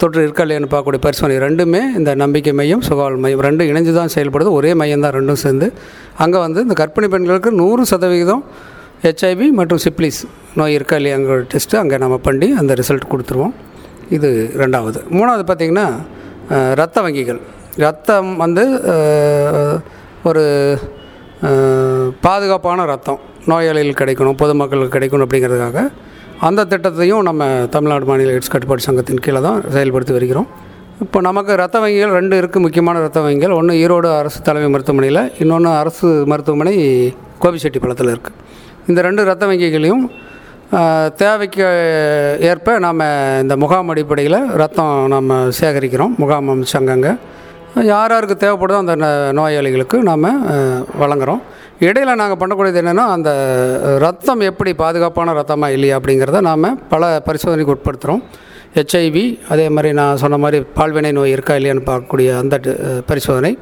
தொற்று 0.00 0.20
இருக்கா 0.26 0.42
இல்லையான்னு 0.44 0.68
பார்க்கக்கூடிய 0.72 1.00
பரிசோதனை 1.06 1.36
ரெண்டுமே 1.46 1.80
இந்த 1.98 2.10
நம்பிக்கை 2.22 2.52
மையம் 2.60 2.82
சுகாதார 2.88 3.18
மையம் 3.24 3.42
ரெண்டும் 3.46 3.70
இணைஞ்சு 3.72 3.92
தான் 3.98 4.12
செயல்படுது. 4.14 4.50
ஒரே 4.58 4.70
மையம் 4.80 5.04
தான் 5.04 5.14
ரெண்டும் 5.18 5.40
சேர்ந்து. 5.44 5.68
அங்கே 6.24 6.38
வந்து 6.44 6.62
இந்த 6.66 6.76
கர்ப்பிணி 6.82 7.08
பெண்களுக்கு 7.14 7.52
நூறு 7.62 7.84
சதவிகிதம் 7.92 8.42
ஹெச்ஐவி 9.04 9.48
மற்றும் 9.58 9.82
சிப்ளிஸ் 9.86 10.20
நோய் 10.60 10.76
இருக்கா 10.78 10.96
இல்லையாங்கிற 11.00 11.38
டெஸ்ட்டு 11.54 11.80
அங்கே 11.82 11.98
நம்ம 12.04 12.18
பண்ணி 12.28 12.48
அந்த 12.60 12.74
ரிசல்ட் 12.80 13.10
கொடுத்துருவோம். 13.12 13.54
இது 14.18 14.30
ரெண்டாவது. 14.62 15.00
மூணாவது 15.18 15.44
பார்த்திங்கன்னா 15.50 15.88
ரத்த 16.80 17.00
வங்கிகள். 17.06 17.42
ரத்தம் 17.84 18.30
வந்து 18.42 18.64
ஒரு 20.28 20.44
பாதுகாப்பான 22.26 22.84
ரத்தம் 22.92 23.20
நோயாளிகள் 23.50 24.00
கிடைக்கணும் 24.00 24.38
பொதுமக்களுக்கு 24.42 24.94
கிடைக்கணும் 24.96 25.24
அப்படிங்கிறதுக்காக 25.26 25.80
அந்த 26.46 26.60
திட்டத்தையும் 26.70 27.26
நம்ம 27.28 27.44
தமிழ்நாடு 27.74 28.06
மாநில 28.10 28.32
எய்ட்ஸ் 28.36 28.52
கட்டுப்பாடு 28.54 28.86
சங்கத்தின் 28.86 29.22
கீழே 29.26 29.40
தான் 29.48 29.60
செயல்படுத்தி 29.74 30.14
வருகிறோம். 30.16 30.48
இப்போ 31.04 31.18
நமக்கு 31.28 31.52
ரத்த 31.60 31.76
வங்கிகள் 31.82 32.16
ரெண்டு 32.18 32.34
இருக்குது 32.40 32.64
முக்கியமான 32.64 33.00
ரத்த 33.04 33.20
வங்கிகள். 33.26 33.54
ஒன்று 33.58 33.72
ஈரோடு 33.82 34.08
அரசு 34.20 34.38
தலைமை 34.48 34.68
மருத்துவமனையில் 34.74 35.22
இன்னொன்று 35.42 35.70
அரசு 35.82 36.08
மருத்துவமனை 36.32 36.74
கோபிச்செட்டிப்பாளையத்தில் 37.42 38.12
இருக்குது 38.14 38.38
இந்த 38.90 39.00
ரெண்டு 39.08 39.22
ரத்த 39.30 39.44
வங்கிகளையும் 39.50 40.04
தேவைக்கு 41.22 41.66
ஏற்ப 42.50 42.78
நாம் 42.86 43.02
இந்த 43.44 43.54
முகாம் 43.64 43.90
அடிப்படையில் 43.92 44.38
ரத்தம் 44.62 44.94
நம்ம 45.14 45.40
சேகரிக்கிறோம் 45.58 46.14
முகாம் 46.22 46.50
சங்கங்கள் 46.72 47.18
யார் 47.84 48.10
யாருக்கு 48.10 48.36
தேவைப்படுதோ 48.36 48.76
அந்த 48.76 48.96
ந- 48.96 49.32
நோயாளிகளுக்கு 49.32 49.96
நாம் 50.02 50.26
வழங்குறோம். 51.00 51.40
இடையில் 51.80 52.14
நாங்கள் 52.14 52.40
பண்ணக்கூடியது 52.40 52.80
என்னென்னா 52.82 53.04
அந்த 53.08 53.30
ரத்தம் 53.98 54.40
எப்படி 54.40 54.74
பாதுகாப்பான 54.74 55.32
ரத்தமாக 55.32 55.72
இல்லையா 55.72 55.98
அப்படிங்கிறத 55.98 56.40
நாம் 56.40 56.64
பல 56.88 57.22
பரிசோதனைக்கு 57.26 57.74
உட்படுத்துகிறோம் 57.74 58.22
ஹெச்ஐவி 58.74 59.24
அதே 59.48 59.68
மாதிரி 59.68 59.92
நான் 59.92 60.16
சொன்ன 60.16 60.36
மாதிரி 60.36 60.64
பால்வினை 60.76 61.12
நோய் 61.12 61.30
இருக்கா 61.30 61.54
இல்லையான்னு 61.54 61.84
பார்க்கக்கூடிய 61.86 62.38
அந்த 62.38 62.56
பரிசோதனை. 63.06 63.52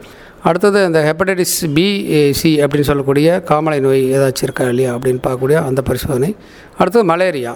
அடுத்தது 0.42 0.84
இந்த 0.84 1.00
ஹெப்படைட்டிஸ் 1.02 1.74
பி 1.74 1.86
சி 2.32 2.60
அப்படின்னு 2.60 2.80
சொல்லக்கூடிய 2.80 3.42
காமலை 3.48 3.80
நோய் 3.80 4.02
ஏதாச்சும் 4.12 4.42
இருக்கா 4.42 4.64
இல்லையா 4.64 4.94
அப்படின்னு 4.94 5.20
பார்க்கக்கூடிய 5.26 5.64
அந்த 5.64 5.82
பரிசோதனை. 5.82 6.30
அடுத்தது 6.78 7.04
மலேரியா 7.04 7.54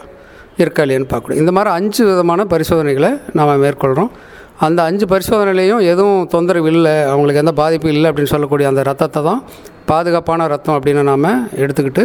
இருக்கா 0.56 0.82
இல்லையான்னு 0.82 1.10
பார்க்கக்கூடிய 1.10 1.34
இந்த 1.34 1.52
மாதிரி 1.52 1.74
அஞ்சு 1.74 2.04
விதமான 2.04 2.44
பரிசோதனைகளை 2.44 3.10
நாம் 3.32 3.62
மேற்கொள்கிறோம் 3.62 4.10
அந்த 4.66 4.80
அஞ்சு 4.88 5.04
பரிசோதனையிலையும் 5.10 5.82
எதுவும் 5.90 6.22
தொந்தரவு 6.32 6.68
இல்லை 6.74 6.94
அவங்களுக்கு 7.10 7.42
எந்த 7.42 7.52
பாதிப்பும் 7.60 7.92
இல்லை 7.96 8.08
அப்படின்னு 8.10 8.32
சொல்லக்கூடிய 8.32 8.66
அந்த 8.70 8.82
ரத்தத்தை 8.88 9.20
தான் 9.28 9.42
பாதுகாப்பான 9.90 10.46
ரத்தம் 10.52 10.76
அப்படின்னு 10.78 11.02
நாம் 11.10 11.28
எடுத்துக்கிட்டு 11.62 12.02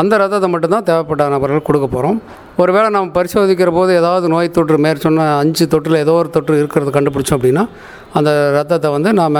அந்த 0.00 0.14
ரத்தத்தை 0.22 0.48
மட்டும்தான் 0.52 0.86
தேவைப்பட்ட 0.88 1.28
நபர்கள் 1.34 1.66
கொடுக்க 1.68 1.86
போகிறோம் 1.86 2.18
ஒருவேளை 2.62 2.88
நம்ம 2.96 3.12
பரிசோதிக்கிற 3.18 3.70
போது 3.78 3.90
ஏதாவது 4.00 4.26
நோய் 4.34 4.54
தொற்று 4.56 4.78
மேற்சொன்ன 4.86 5.28
அஞ்சு 5.42 5.64
தொற்றில் 5.74 6.02
ஏதோ 6.04 6.14
ஒரு 6.22 6.30
தொற்று 6.36 6.58
இருக்கிறது 6.62 6.90
கண்டுபிடிச்சோம் 6.96 7.38
அப்படின்னா 7.38 7.64
அந்த 8.18 8.30
ரத்தத்தை 8.58 8.90
வந்து 8.96 9.12
நாம் 9.20 9.38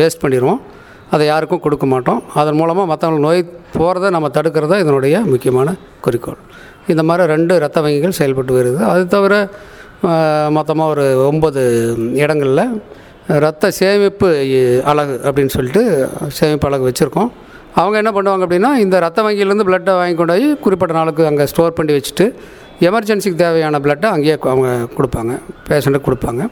வேஸ்ட் 0.00 0.22
பண்ணிடுவோம். 0.24 0.60
அதை 1.14 1.24
யாருக்கும் 1.32 1.62
கொடுக்க 1.64 1.86
மாட்டோம். 1.92 2.20
அதன் 2.40 2.58
மூலமாக 2.60 2.86
மற்றவங்க 2.92 3.22
நோய் 3.28 3.40
போகிறத 3.76 4.10
நம்ம 4.16 4.28
தடுக்கிறது 4.36 4.72
தான் 4.72 4.82
இதனுடைய 4.84 5.16
முக்கியமான 5.32 5.74
குறிக்கோள். 6.06 6.40
இந்த 6.92 7.02
மாதிரி 7.08 7.32
ரெண்டு 7.34 7.54
ரத்த 7.64 7.80
வங்கிகள் 7.84 8.18
செயல்பட்டு 8.18 8.52
வருது. 8.58 8.80
அது 8.92 9.02
தவிர 9.14 9.34
மொத்தமாக 10.48 10.90
ஒரு 10.90 11.30
ஒம்பது 11.32 11.62
இடங்களில். 12.14 12.82
ரத்த 13.26 13.70
சேமிப்பு 13.70 14.26
அழகு 14.28 14.82
அலகு 14.84 15.20
அப்படின்னு 15.24 15.48
சொல்லிட்டு 15.48 16.08
சேமிப்பு 16.28 16.68
அலகு 16.68 16.92
வச்சுருக்கோம். 16.92 17.30
அவங்க 17.74 17.96
என்ன 17.96 18.10
பண்ணுவாங்க 18.10 18.40
அப்படின்னா 18.40 18.80
இந்த 18.80 18.98
ரத்த 18.98 19.22
வங்கியிலேருந்து 19.22 19.66
பிளட்டை 19.66 19.94
வாங்கி 19.94 20.14
கொண்டு 20.14 20.32
போய் 20.32 20.58
குறிப்பிட்ட 20.58 20.94
நாளுக்கு 20.94 21.26
அங்கே 21.26 21.46
ஸ்டோர் 21.46 21.72
பண்ணி 21.72 21.92
வச்சுட்டு 21.92 22.34
எமர்ஜென்சிக்கு 22.80 23.34
தேவையான 23.34 23.78
பிளட்டை 23.78 24.06
அங்கேயே 24.06 24.38
அவங்க 24.40 24.86
கொடுப்பாங்க 24.96 25.38
பேஷண்ட்டுக்கு 25.68 26.12
கொடுப்பாங்க. 26.12 26.46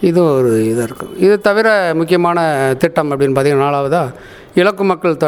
இது 0.00 0.24
ஒரு 0.24 0.50
இதாக 0.50 0.82
இருக்கும். 0.82 1.18
இது 1.18 1.40
தவிர 1.40 1.90
முக்கியமான 1.94 2.74
திட்டம் 2.78 3.10
அப்படின்னு 3.10 3.24
பார்த்திங்கன்னா 3.24 3.56
நாலாவதாக 3.56 4.12
இலக்கு 4.54 4.84
மக்கள் 4.84 5.16
த 5.16 5.26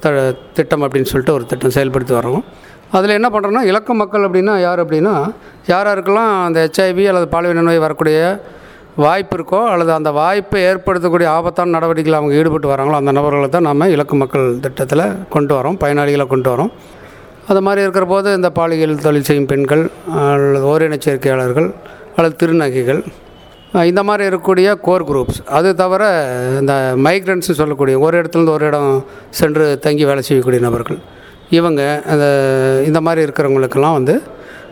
த- 0.00 0.34
திட்டம் 0.54 0.82
அப்படின்னு 0.82 1.04
சொல்லிட்டு 1.04 1.32
ஒரு 1.32 1.46
திட்டம் 1.46 1.70
செயல்படுத்தி 1.70 2.12
வரோம் 2.12 2.42
அதில் 2.92 3.10
என்ன 3.10 3.28
பண்ணுறோன்னா 3.28 3.62
இலக்கு 3.62 3.94
மக்கள் 3.94 4.26
அப்படின்னா 4.26 4.60
யார் 4.60 4.82
அப்படின்னா 4.82 5.14
யார் 5.66 5.86
யாருக்கெல்லாம் 5.86 6.44
அந்த 6.46 6.66
ஹெச்ஐவி 6.66 7.04
அல்லது 7.04 7.28
பாலியல் 7.28 7.68
நோய் 7.68 7.78
வரக்கூடிய 7.78 8.18
வாய்ப்பு 8.96 9.36
இருக்கோ 9.36 9.58
அல்லது 9.72 9.92
அந்த 9.92 10.10
வாய்ப்பை 10.10 10.60
ஏற்படுத்தக்கூடிய 10.62 11.28
ஆபத்தான 11.28 11.70
நடவடிக்கைகள் 11.70 12.18
அவங்க 12.18 12.34
ஈடுபட்டு 12.34 12.68
வராங்களோ 12.72 12.92
அந்த 12.92 13.12
நபர்களை 13.12 13.48
தான் 13.48 13.62
நம்ம 13.62 13.88
இலக்கு 13.88 14.16
மக்கள் 14.16 14.60
திட்டத்தில் 14.60 15.04
கொண்டு 15.28 15.54
வரோம் 15.54 15.76
பயனாளிகளை 15.82 16.26
கொண்டு 16.26 16.50
வரோம். 16.50 16.70
அது 17.48 17.60
மாதிரி 17.60 17.82
இருக்கிற 17.82 18.06
போது 18.06 18.34
இந்த 18.34 18.50
பாலியல் 18.50 18.96
தொழில் 18.98 19.22
செய்யும் 19.22 19.46
பெண்கள் 19.46 19.90
அல்லது 20.20 20.66
ஓரின 20.66 20.98
சேர்க்கையாளர்கள் 21.00 21.74
அல்லது 22.16 22.36
திருநகைகள் 22.42 23.02
இந்த 23.86 24.02
மாதிரி 24.02 24.24
இருக்கக்கூடிய 24.28 24.80
கோர் 24.80 25.04
குரூப்ஸ் 25.04 25.40
அது 25.46 25.74
தவிர 25.74 26.02
இந்த 26.60 26.94
மைக்ரன்ட்ஸ் 27.06 27.52
சொல்லக்கூடிய 27.52 27.98
ஒரு 27.98 28.18
இடத்துலேருந்து 28.20 28.54
ஒரு 28.54 28.66
இடம் 28.66 29.04
சென்று 29.30 29.78
தங்கி 29.78 30.04
வேலை 30.04 30.22
செய்யக்கூடிய 30.22 30.60
நபர்கள். 30.60 30.98
இவங்க 31.50 31.82
அந்த 32.12 32.26
இந்த 32.86 33.00
மாதிரி 33.06 33.20
இருக்கிறவங்களுக்கெல்லாம் 33.26 33.96
வந்து 33.98 34.14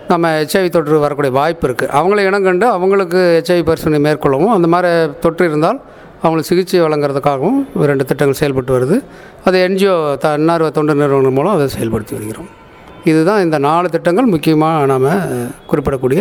நம்ம 0.09 0.31
ஹெச்ஐவி 0.39 0.69
தொற்று 0.69 0.97
வரக்கூடிய 1.05 1.33
வாய்ப்பு 1.39 1.65
இருக்குது 1.69 1.93
அவங்கள 1.99 2.25
இனம் 2.29 2.47
கண்டு 2.47 2.67
அவங்களுக்கு 2.77 3.21
ஹெச்ஐவி 3.37 3.65
பரிசோதனை 3.69 4.01
மேற்கொள்ளவும் 4.07 4.55
அந்த 4.57 4.69
மாதிரி 4.75 5.13
தொற்று 5.25 5.45
இருந்தால் 5.51 5.79
அவங்களுக்கு 6.23 6.51
சிகிச்சை 6.51 6.81
வழங்குறதுக்காகவும் 6.81 7.59
ரெண்டு 7.91 8.05
திட்டங்கள் 8.11 8.39
செயல்பட்டு 8.41 8.73
வருது. 8.77 8.97
அது 9.47 9.57
என்ஜிஓ 9.69 9.95
தன்னார்வ 10.25 10.69
தொண்டு 10.71 10.95
நிறுவனங்கள் 11.01 11.37
மூலம் 11.39 11.55
அதை 11.57 11.67
செயல்படுத்தி 11.77 12.15
வருகிறோம். 12.17 12.51
இதுதான் 13.11 13.43
இந்த 13.47 13.59
நாலு 13.59 13.89
திட்டங்கள் 13.95 14.33
முக்கியமாக 14.35 14.87
நாம் 14.93 15.09
குறிப்பிடக்கூடிய 15.71 16.21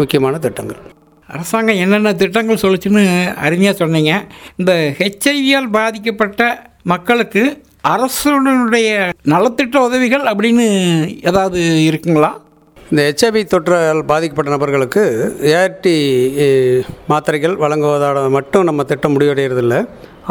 முக்கியமான 0.00 0.38
திட்டங்கள். 0.38 0.80
அரசாங்கம் 1.28 1.80
என்னென்ன 1.84 2.14
திட்டங்கள் 2.22 2.62
சொல்லுச்சுன்னு 2.62 3.04
அருமையாக 3.46 3.76
சொன்னீங்க. 3.82 4.12
இந்த 4.56 4.72
ஹெச்ஐவியால் 5.00 5.70
பாதிக்கப்பட்ட 5.78 6.70
மக்களுக்கு 6.82 7.44
அரசுடைய 7.92 8.90
நலத்திட்ட 9.32 9.76
உதவிகள் 9.86 10.22
அப்படின்னு 10.30 10.66
ஏதாவது 11.30 11.60
இருக்குங்களா? 11.88 12.30
இந்த 12.90 13.00
ஹெச்ஐவி 13.08 13.40
தொற்றால் 13.52 14.00
பாதிக்கப்பட்ட 14.10 14.50
நபர்களுக்கு 14.54 15.02
ஏஆர்டி 15.50 15.92
மாத்திரைகள் 17.10 17.56
வழங்குவதோட 17.64 18.22
மட்டும் 18.36 18.66
நம்ம 18.68 18.84
திட்டம் 18.90 19.14
முடிவடைகிறதில்ல. 19.16 19.76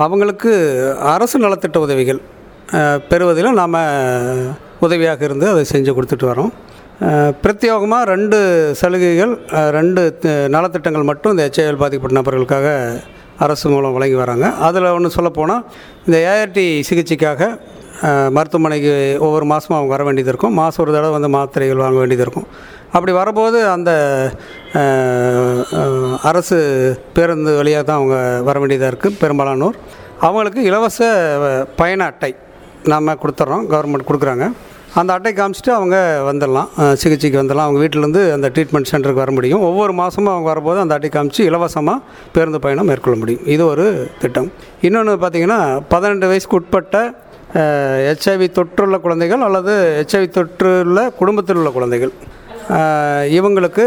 அவங்களுக்கு 0.06 0.52
அரசு 1.14 1.40
நலத்திட்ட 1.46 1.80
உதவிகள் 1.88 2.22
பெறுவதிலும் 3.12 3.60
நாம் 3.62 3.80
உதவியாக 4.88 5.24
இருந்து 5.30 5.48
அதை 5.54 5.64
செஞ்சு 5.74 5.92
கொடுத்துட்டு 5.98 6.32
வரோம். 6.32 6.52
பிரத்யோகமாக 7.00 7.42
பிரத்யேகமாக 7.44 8.12
ரெண்டு 8.14 8.38
சலுகைகள் 8.82 9.34
ரெண்டு 9.78 10.02
நலத்திட்டங்கள் 10.56 11.10
மட்டும் 11.12 11.34
இந்த 11.34 11.46
ஹெச்ஐவி 11.48 11.80
பாதிக்கப்பட்ட 11.84 12.20
நபர்களுக்காக 12.20 12.68
அரசு 13.46 13.68
மூலம் 13.74 13.96
வழங்கி 13.98 14.18
வராங்க. 14.24 14.48
அதில் 14.68 14.94
ஒன்று 14.98 15.16
சொல்லப்போனால் 15.18 15.64
இந்த 16.08 16.18
ஏஆர்டி 16.32 16.66
சிகிச்சைக்காக 16.90 17.42
மருத்துவமனைக்கு 18.36 18.94
ஒவ்வொரு 19.26 19.46
மாதமும் 19.52 19.78
அவங்க 19.78 19.92
வர 19.96 20.04
வேண்டியது 20.08 20.32
இருக்கும். 20.32 20.56
மாதம் 20.60 20.82
ஒரு 20.84 20.92
தடவை 20.96 21.12
வந்து 21.16 21.30
மாத்திரைகள் 21.36 21.84
வாங்க 21.84 22.00
வேண்டியது 22.02 22.26
இருக்கும். 22.26 22.48
அப்படி 22.96 23.12
வரும்போது 23.20 23.60
அந்த 23.76 23.92
அரசு 26.30 26.58
பேருந்து 27.16 27.52
வழியாக 27.60 27.84
தான் 27.90 28.00
அவங்க 28.02 28.18
வர 28.50 28.58
வேண்டியதாக 28.64 28.92
இருக்குது 28.94 29.20
பெரும்பாலானோர். 29.24 29.80
அவங்களுக்கு 30.28 30.62
இலவச 30.70 31.00
பயண 31.82 32.04
அட்டை 32.12 32.32
நாம் 32.92 33.20
கொடுத்துட்றோம் 33.24 33.66
கவர்மெண்ட் 33.74 34.10
கொடுக்குறாங்க. 34.10 34.48
அந்த 35.00 35.12
அட்டை 35.14 35.32
காமிச்சிட்டு 35.38 35.72
அவங்க 35.76 35.98
வந்துடலாம். 36.28 36.68
சிகிச்சைக்கு 37.02 37.38
வந்துடலாம். 37.42 37.68
அவங்க 37.68 37.80
வீட்டிலேருந்து 37.84 38.22
அந்த 38.36 38.48
ட்ரீட்மெண்ட் 38.56 38.90
சென்டருக்கு 38.92 39.22
வர 39.24 39.32
முடியும். 39.38 39.64
ஒவ்வொரு 39.70 39.94
மாதமும் 40.00 40.32
அவங்க 40.34 40.48
வரும்போது 40.52 40.80
அந்த 40.84 40.94
அட்டை 40.98 41.10
காமிச்சு 41.16 41.42
இலவசமாக 41.50 42.00
பேருந்து 42.36 42.60
பயணம் 42.66 42.90
மேற்கொள்ள 42.92 43.18
முடியும். 43.22 43.44
இது 43.56 43.64
ஒரு 43.72 43.86
திட்டம். 44.22 44.50
இன்னொன்று 44.88 45.16
பார்த்திங்கன்னா 45.24 45.60
பதினெண்டு 45.94 46.30
வயசுக்கு 46.32 46.60
உட்பட்ட 46.62 47.02
ஹெச்ஐவி 48.08 48.48
தொற்றுள்ள 48.58 48.96
குழந்தைகள் 49.06 49.46
அல்லது 49.48 49.74
ஹெச்ஐவி 50.00 50.28
தொற்றுள்ள 50.38 51.00
குடும்பத்தில் 51.22 51.60
உள்ள 51.62 51.72
குழந்தைகள். 51.78 52.14
இவங்களுக்கு 53.38 53.86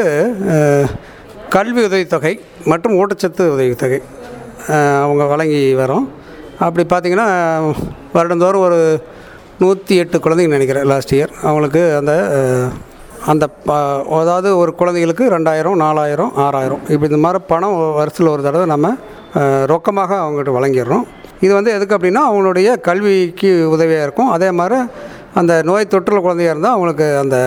கல்வி 1.54 1.80
உதவித்தொகை 1.88 2.32
மற்றும் 2.70 2.96
ஊட்டச்சத்து 3.00 3.44
உதவித்தொகை 3.56 4.00
அவங்க 5.02 5.24
வழங்கி 5.32 5.60
வரோம். 5.82 6.06
அப்படி 6.66 6.84
பார்த்திங்கன்னா 6.92 7.28
வருடந்தோறும் 8.16 8.64
ஒரு 8.68 8.80
நூற்றி 9.62 9.94
எட்டு 10.00 10.16
குழந்தைங்க 10.24 10.56
நினைக்கிறேன் 10.56 10.86
லாஸ்ட் 10.90 11.12
இயர் 11.16 11.30
அவங்களுக்கு 11.44 11.82
அந்த 11.98 12.12
அந்த 13.32 13.44
ப 13.66 13.76
அதாவது 14.18 14.48
ஒரு 14.62 14.72
குழந்தைகளுக்கு 14.80 15.24
ரெண்டாயிரம் 15.34 15.78
நாலாயிரம் 15.84 16.32
ஆறாயிரம். 16.44 16.82
இப்போ 16.94 17.04
இந்த 17.10 17.20
மாதிரி 17.24 17.38
பணம் 17.52 17.76
வருஷத்தில் 17.98 18.30
ஒரு 18.32 18.42
தடவை 18.46 18.66
நம்ம 18.72 18.90
ரொக்கமாக 19.72 20.12
அவங்ககிட்ட 20.24 20.52
வழங்கிடுறோம். 20.56 21.06
இது 21.44 21.52
வந்து 21.58 21.72
எதுக்கு 21.76 21.96
அப்படின்னா 21.96 22.22
அவங்களுடைய 22.28 22.68
கல்விக்கு 22.88 23.50
உதவியாக 23.74 24.06
இருக்கும். 24.06 24.30
அதே 24.36 24.50
மாதிரி 24.60 24.78
அந்த 25.40 25.54
நோய் 25.70 25.92
தொற்றுள்ள 25.94 26.20
குழந்தையாக 26.26 26.54
இருந்தால் 26.54 26.76
அவங்களுக்கு 26.76 27.08
அந்த 27.22 27.38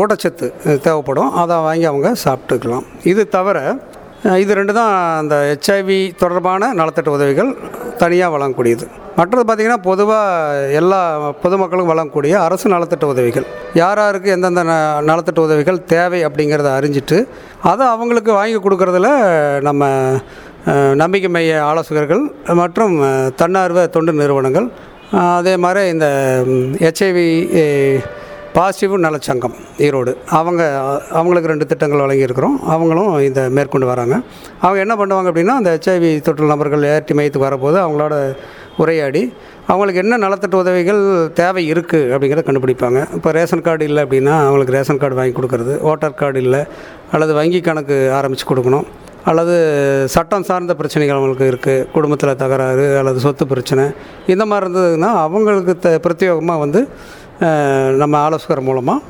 ஊட்டச்சத்து 0.00 0.46
தேவைப்படும். 0.86 1.32
அதை 1.42 1.56
வாங்கி 1.68 1.88
அவங்க 1.92 2.10
சாப்பிட்டுக்கலாம். 2.26 2.86
இது 3.12 3.24
தவிர 3.36 3.58
இது 4.42 4.52
ரெண்டு 4.58 4.72
தான் 4.78 4.94
அந்த 5.20 5.34
ஹெச்ஐவி 5.50 5.98
தொடர்பான 6.22 6.72
நலத்திட்ட 6.80 7.10
உதவிகள் 7.18 7.50
தனியாக 8.02 8.32
வழங்கக்கூடியது. 8.34 8.84
மற்றது 9.18 9.42
பார்த்திங்கன்னா 9.46 9.80
பொதுவாக 9.86 10.66
எல்லா 10.80 11.00
பொதுமக்களுக்கும் 11.44 11.92
வழங்கக்கூடிய 11.92 12.34
அரசு 12.46 12.66
நலத்திட்ட 12.74 13.06
உதவிகள். 13.14 13.46
யார் 13.80 14.00
யாருக்கு 14.02 14.34
எந்தெந்த 14.36 14.62
ந 14.70 14.76
நலத்திட்ட 15.10 15.40
உதவிகள் 15.48 15.78
தேவை 15.94 16.20
அப்படிங்கிறத 16.28 16.70
அறிஞ்சிட்டு 16.78 17.18
அதை 17.70 17.86
அவங்களுக்கு 17.94 18.32
வாங்கி 18.40 18.60
கொடுக்கறதுல 18.66 19.10
நம்ம 19.68 19.88
நம்பிக்கை 21.02 21.30
மைய 21.34 21.52
ஆலோசகர்கள் 21.70 22.22
மற்றும் 22.62 22.96
தன்னார்வ 23.42 23.86
தொண்டு 23.96 24.12
நிறுவனங்கள் 24.22 24.68
அதே 25.36 25.54
மாதிரி 25.64 25.82
இந்த 25.94 26.08
ஹெச்ஐவி 26.84 27.28
பாசிட்டிவ் 28.56 28.94
நலச்சங்கம் 29.04 29.56
ஈரோடு. 29.86 30.12
அவங்க 30.38 30.62
அவங்களுக்கு 31.18 31.50
ரெண்டு 31.52 31.66
திட்டங்கள் 31.70 32.02
வழங்கியிருக்கிறோம். 32.04 32.56
அவங்களும் 32.74 33.10
இந்த 33.26 33.40
மேற்கொண்டு 33.56 33.86
வராங்க. 33.90 34.14
அவங்க 34.64 34.78
என்ன 34.84 34.94
பண்ணுவாங்க 35.00 35.28
அப்படின்னா 35.30 35.54
அந்த 35.60 35.70
ஹெச்ஐவி 35.74 36.10
தொற்று 36.28 36.50
நபர்கள் 36.52 36.88
ஏற்றி 36.94 37.14
மையத்துக்கு 37.18 37.48
வரபோது 37.48 37.78
அவங்களோட 37.84 38.14
உரையாடி 38.82 39.22
அவங்களுக்கு 39.72 40.02
என்ன 40.02 40.18
நலத்திட்ட 40.24 40.56
உதவிகள் 40.62 41.02
தேவை 41.40 41.62
இருக்குது 41.72 42.08
அப்படிங்கிறத 42.14 42.44
கண்டுபிடிப்பாங்க. 42.46 43.00
இப்போ 43.18 43.30
ரேஷன் 43.38 43.64
கார்டு 43.66 43.84
இல்லை 43.90 44.02
அப்படின்னா 44.06 44.34
அவங்களுக்கு 44.46 44.76
ரேஷன் 44.76 45.00
கார்டு 45.02 45.18
வாங்கி 45.20 45.34
கொடுக்குறது 45.38 45.74
ஓட்டர் 45.90 46.18
கார்டு 46.22 46.40
இல்லை 46.46 46.62
அல்லது 47.14 47.34
வங்கி 47.40 47.60
கணக்கு 47.68 47.98
ஆரம்பித்து 48.18 48.46
கொடுக்கணும் 48.50 48.88
அல்லது 49.30 49.54
சட்டம் 50.14 50.46
சார்ந்த 50.48 50.74
பிரச்சனைகள் 50.80 51.18
அவங்களுக்கு 51.18 51.50
இருக்குது 51.52 51.86
குடும்பத்தில் 51.94 52.38
தகராறு 52.42 52.86
அல்லது 53.00 53.18
சொத்து 53.24 53.44
பிரச்சனை 53.52 53.84
இந்த 54.32 54.44
மாதிரி 54.50 54.64
இருந்ததுன்னா 54.66 55.10
அவங்களுக்கு 55.24 55.72
த 55.86 55.90
பிரத்யேகமாக 56.04 56.62
வந்து 56.64 56.80
நம்ம 57.98 58.14
ஆலோசகர் 58.18 58.60
மூலமாக 58.60 59.00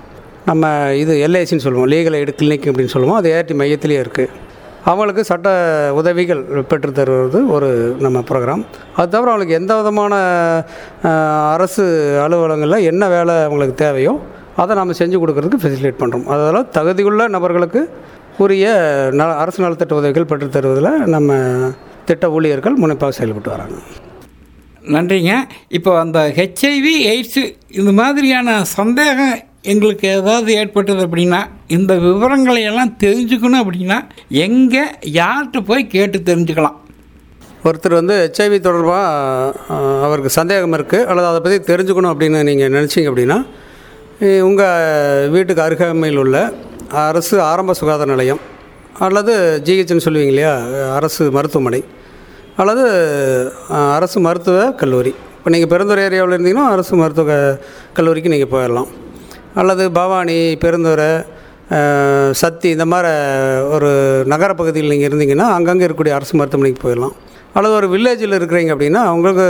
நம்ம 0.47 0.93
இது 0.95 1.13
எல்ஐசின்னு 1.27 1.65
சொல்லுவோம் 1.65 1.89
லீகல் 1.89 2.17
எய்டு 2.19 2.33
கிளினிக் 2.39 2.69
அப்படின்னு 2.69 2.93
சொல்லுவோம் 2.95 3.17
அது 3.17 3.29
ஏஆர்டி 3.33 3.55
மையத்திலேயே 3.55 4.01
இருக்குது 4.05 4.29
அவங்களுக்கு 4.85 5.23
சட்ட 5.25 5.49
உதவிகள் 5.93 6.43
பெற்று 6.63 6.93
தருவது 6.93 7.47
ஒரு 7.47 7.97
நம்ம 8.01 8.19
ப்ரோக்ராம் 8.21 8.63
அது 8.97 9.09
தவிர 9.09 9.31
அவங்களுக்கு 9.31 9.55
எந்த 9.55 9.73
விதமான 9.77 10.15
அரசு 11.55 11.85
அலுவலகங்களில் 12.25 12.87
என்ன 12.87 13.09
வேலை 13.09 13.35
அவங்களுக்கு 13.43 13.75
தேவையோ 13.75 14.15
அதை 14.57 14.75
நம்ம 14.75 14.93
செஞ்சு 14.93 15.21
கொடுக்கறதுக்கு 15.21 15.63
ஃபெசிலிட்டேட் 15.63 16.01
பண்ணுறோம் 16.03 16.27
அதனால் 16.27 16.71
தகுதியுள்ள 16.77 17.29
நபர்களுக்கு 17.29 17.83
உரிய 18.39 18.67
ந 19.13 19.27
அரசு 19.35 19.65
நலத்திட்ட 19.65 19.95
உதவிகள் 19.95 20.31
பெற்று 20.33 20.49
தருவதில் 20.49 20.93
நம்ம 21.07 21.31
திட்ட 22.05 22.31
ஊழியர்கள் 22.31 22.75
முனைப்பாக 22.75 23.11
செயல்பட்டு 23.11 23.51
வராங்க. 23.51 23.77
நன்றிங்க. 24.95 25.33
இப்போ 25.77 25.91
அந்த 26.03 26.19
ஹெச்ஐவி 26.39 26.95
எய்ட்ஸு 27.13 27.43
இந்த 27.81 27.93
மாதிரியான 28.01 28.59
சந்தேகம் 28.77 29.35
எங்களுக்கு 29.73 30.07
ஏதாவது 30.17 30.51
ஏற்பட்டது 30.61 31.03
அப்படின்னா 31.07 31.41
இந்த 31.77 31.93
விவரங்களை 32.05 32.63
எல்லாம் 32.71 32.95
தெரிஞ்சுக்கணும் 33.05 33.63
அப்படின்னா 33.63 33.99
எங்கே 34.47 34.85
யார்கிட்ட 35.21 35.61
போய் 35.71 35.91
கேட்டு 35.95 36.19
தெரிஞ்சுக்கலாம். 36.31 36.77
ஒருத்தர் 37.69 37.99
வந்து 38.01 38.15
ஹெச்ஐவி 38.23 38.59
தொடர்பாக 38.67 39.73
அவருக்கு 40.07 40.31
சந்தேகம் 40.39 40.77
இருக்குது 40.79 41.07
அல்லது 41.11 41.29
அதை 41.31 41.41
பற்றி 41.45 41.59
தெரிஞ்சுக்கணும் 41.73 42.13
அப்படின்னு 42.13 42.41
நீங்கள் 42.49 42.75
நினச்சிங்க 42.77 43.11
அப்படின்னா 43.13 43.39
உங்கள் 44.49 45.31
வீட்டுக்கு 45.35 45.65
அருகாமையில் 45.67 46.23
உள்ள 46.23 46.39
அரசு 47.07 47.37
ஆரம்ப 47.51 47.75
சுகாதார 47.81 48.09
நிலையம் 48.13 48.41
அல்லது 49.07 49.35
ஜிஹெச்னு 49.67 50.07
சொல்லுவீங்க 50.07 50.35
இல்லையா 50.35 50.55
அரசு 50.97 51.25
மருத்துவமனை 51.37 51.81
அல்லது 52.61 52.85
அரசு 53.95 54.21
மருத்துவ 54.21 54.71
கல்லூரி. 54.73 55.13
இப்போ 55.37 55.51
நீங்கள் 55.51 55.73
பெருந்துறை 55.73 56.03
ஏரியாவில் 56.09 56.35
இருந்தீங்கன்னா 56.37 56.67
அரசு 56.69 56.97
மருத்துவ 56.97 57.27
க- 57.27 57.59
கல்லூரிக்கு 57.93 58.29
நீங்கள் 58.29 58.53
போயிடலாம் 58.53 58.89
அல்லது 59.55 59.93
பவானி 59.93 60.57
பெருந்துறை 60.57 61.11
சத்தி 62.33 62.69
இந்த 62.69 62.85
மாதிரி 62.85 63.11
ஒரு 63.71 63.91
நகரப்பகுதியில் 64.27 64.93
நீங்கள் 64.93 65.11
இருந்தீங்கன்னா 65.11 65.47
அங்கங்கே 65.51 65.87
இருக்கக்கூடிய 65.87 66.15
அரசு 66.15 66.37
மருத்துவமனைக்கு 66.37 66.83
போயிடலாம் 66.85 67.15
அல்லது 67.53 67.75
ஒரு 67.75 67.89
வில்லேஜில் 67.89 68.37
இருக்கிறீங்க 68.39 68.71
அப்படின்னா 68.75 69.01
அவங்களுக்கு 69.11 69.47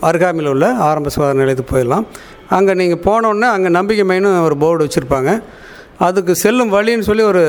அருகாமையில் 0.00 0.52
உள்ள 0.52 0.66
ஆரம்ப 0.88 1.08
சுகாதார 1.08 1.38
நிலையத்துக்கு 1.38 1.74
போயிடலாம் 1.74 2.06
அங்கே 2.48 2.74
நீங்கள் 2.74 3.02
போனோடனே 3.04 3.48
அங்கே 3.48 3.68
நம்பிக்கை 3.68 4.06
மைன்னு 4.06 4.42
ஒரு 4.42 4.56
போர்டு 4.56 4.86
வச்சுருப்பாங்க. 4.86 5.30
அதுக்கு 6.06 6.32
செல்லும் 6.42 6.70
வழின்னு 6.74 7.06
சொல்லி 7.08 7.24
ஒரு 7.30 7.42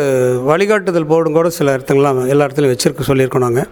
வழிகாட்டுதல் 0.49 1.07
போர்டும் 1.11 1.37
கூட 1.37 1.49
சில 1.57 1.73
இடத்துங்களாம் 1.75 2.19
எல்லா 2.33 2.45
இடத்துலையும் 2.47 2.73
வச்சுருக்க 2.73 3.03
சொல்லியிருக்கோம் 3.09 3.43
நாங்கள் 3.45 3.67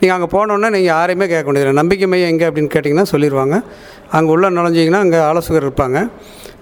நீங்கள் 0.00 0.16
அங்கே 0.16 0.28
போனோன்னே 0.34 0.68
நீங்கள் 0.74 0.92
யாரையுமே 0.94 1.26
கேட்க 1.30 1.46
வேண்டியதில்லை. 1.48 1.76
நம்பிக்கை 1.80 2.06
மையம் 2.12 2.30
எங்கே 2.32 2.46
அப்படின்னு 2.48 2.70
கேட்டிங்கன்னா 2.74 3.06
சொல்லிடுவாங்க 3.12 3.56
அங்கே 4.16 4.30
உள்ளே 4.34 4.48
நுழைஞ்சிங்கன்னா 4.56 5.00
அங்கே 5.04 5.20
ஆலோசகர் 5.28 5.66
இருப்பாங்க. 5.66 6.00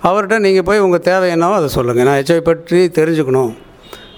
அவர்கிட்ட 0.08 0.38
நீங்கள் 0.46 0.66
போய் 0.68 0.82
உங்கள் 0.86 1.04
தேவை 1.08 1.28
என்னவோ 1.36 1.56
அதை 1.60 1.70
சொல்லுங்கள் 1.78 2.06
நான் 2.08 2.18
ஹெச்ஐவி 2.20 2.44
பற்றி 2.50 2.80
தெரிஞ்சுக்கணும். 2.98 3.52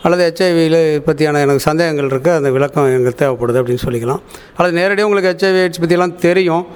அல்லது 0.05 0.23
ஹெச்ஐவியில் 0.29 0.81
பற்றியான 1.07 1.41
எனக்கு 1.47 1.63
சந்தேகங்கள் 1.69 2.11
இருக்குது 2.13 2.37
அந்த 2.41 2.51
விளக்கம் 2.57 2.91
எங்களுக்கு 2.97 3.23
தேவைப்படுது 3.25 3.61
அப்படின்னு 3.61 3.85
சொல்லிக்கலாம். 3.87 4.21
அல்லது 4.57 4.75
நேரடியாக 4.81 5.09
உங்களுக்கு 5.09 5.31
ஹெச்ஐவி 5.33 5.61
எய்ட்ஸ் 5.65 5.83
பற்றியெல்லாம் 5.85 6.17
தெரியும். 6.27 6.67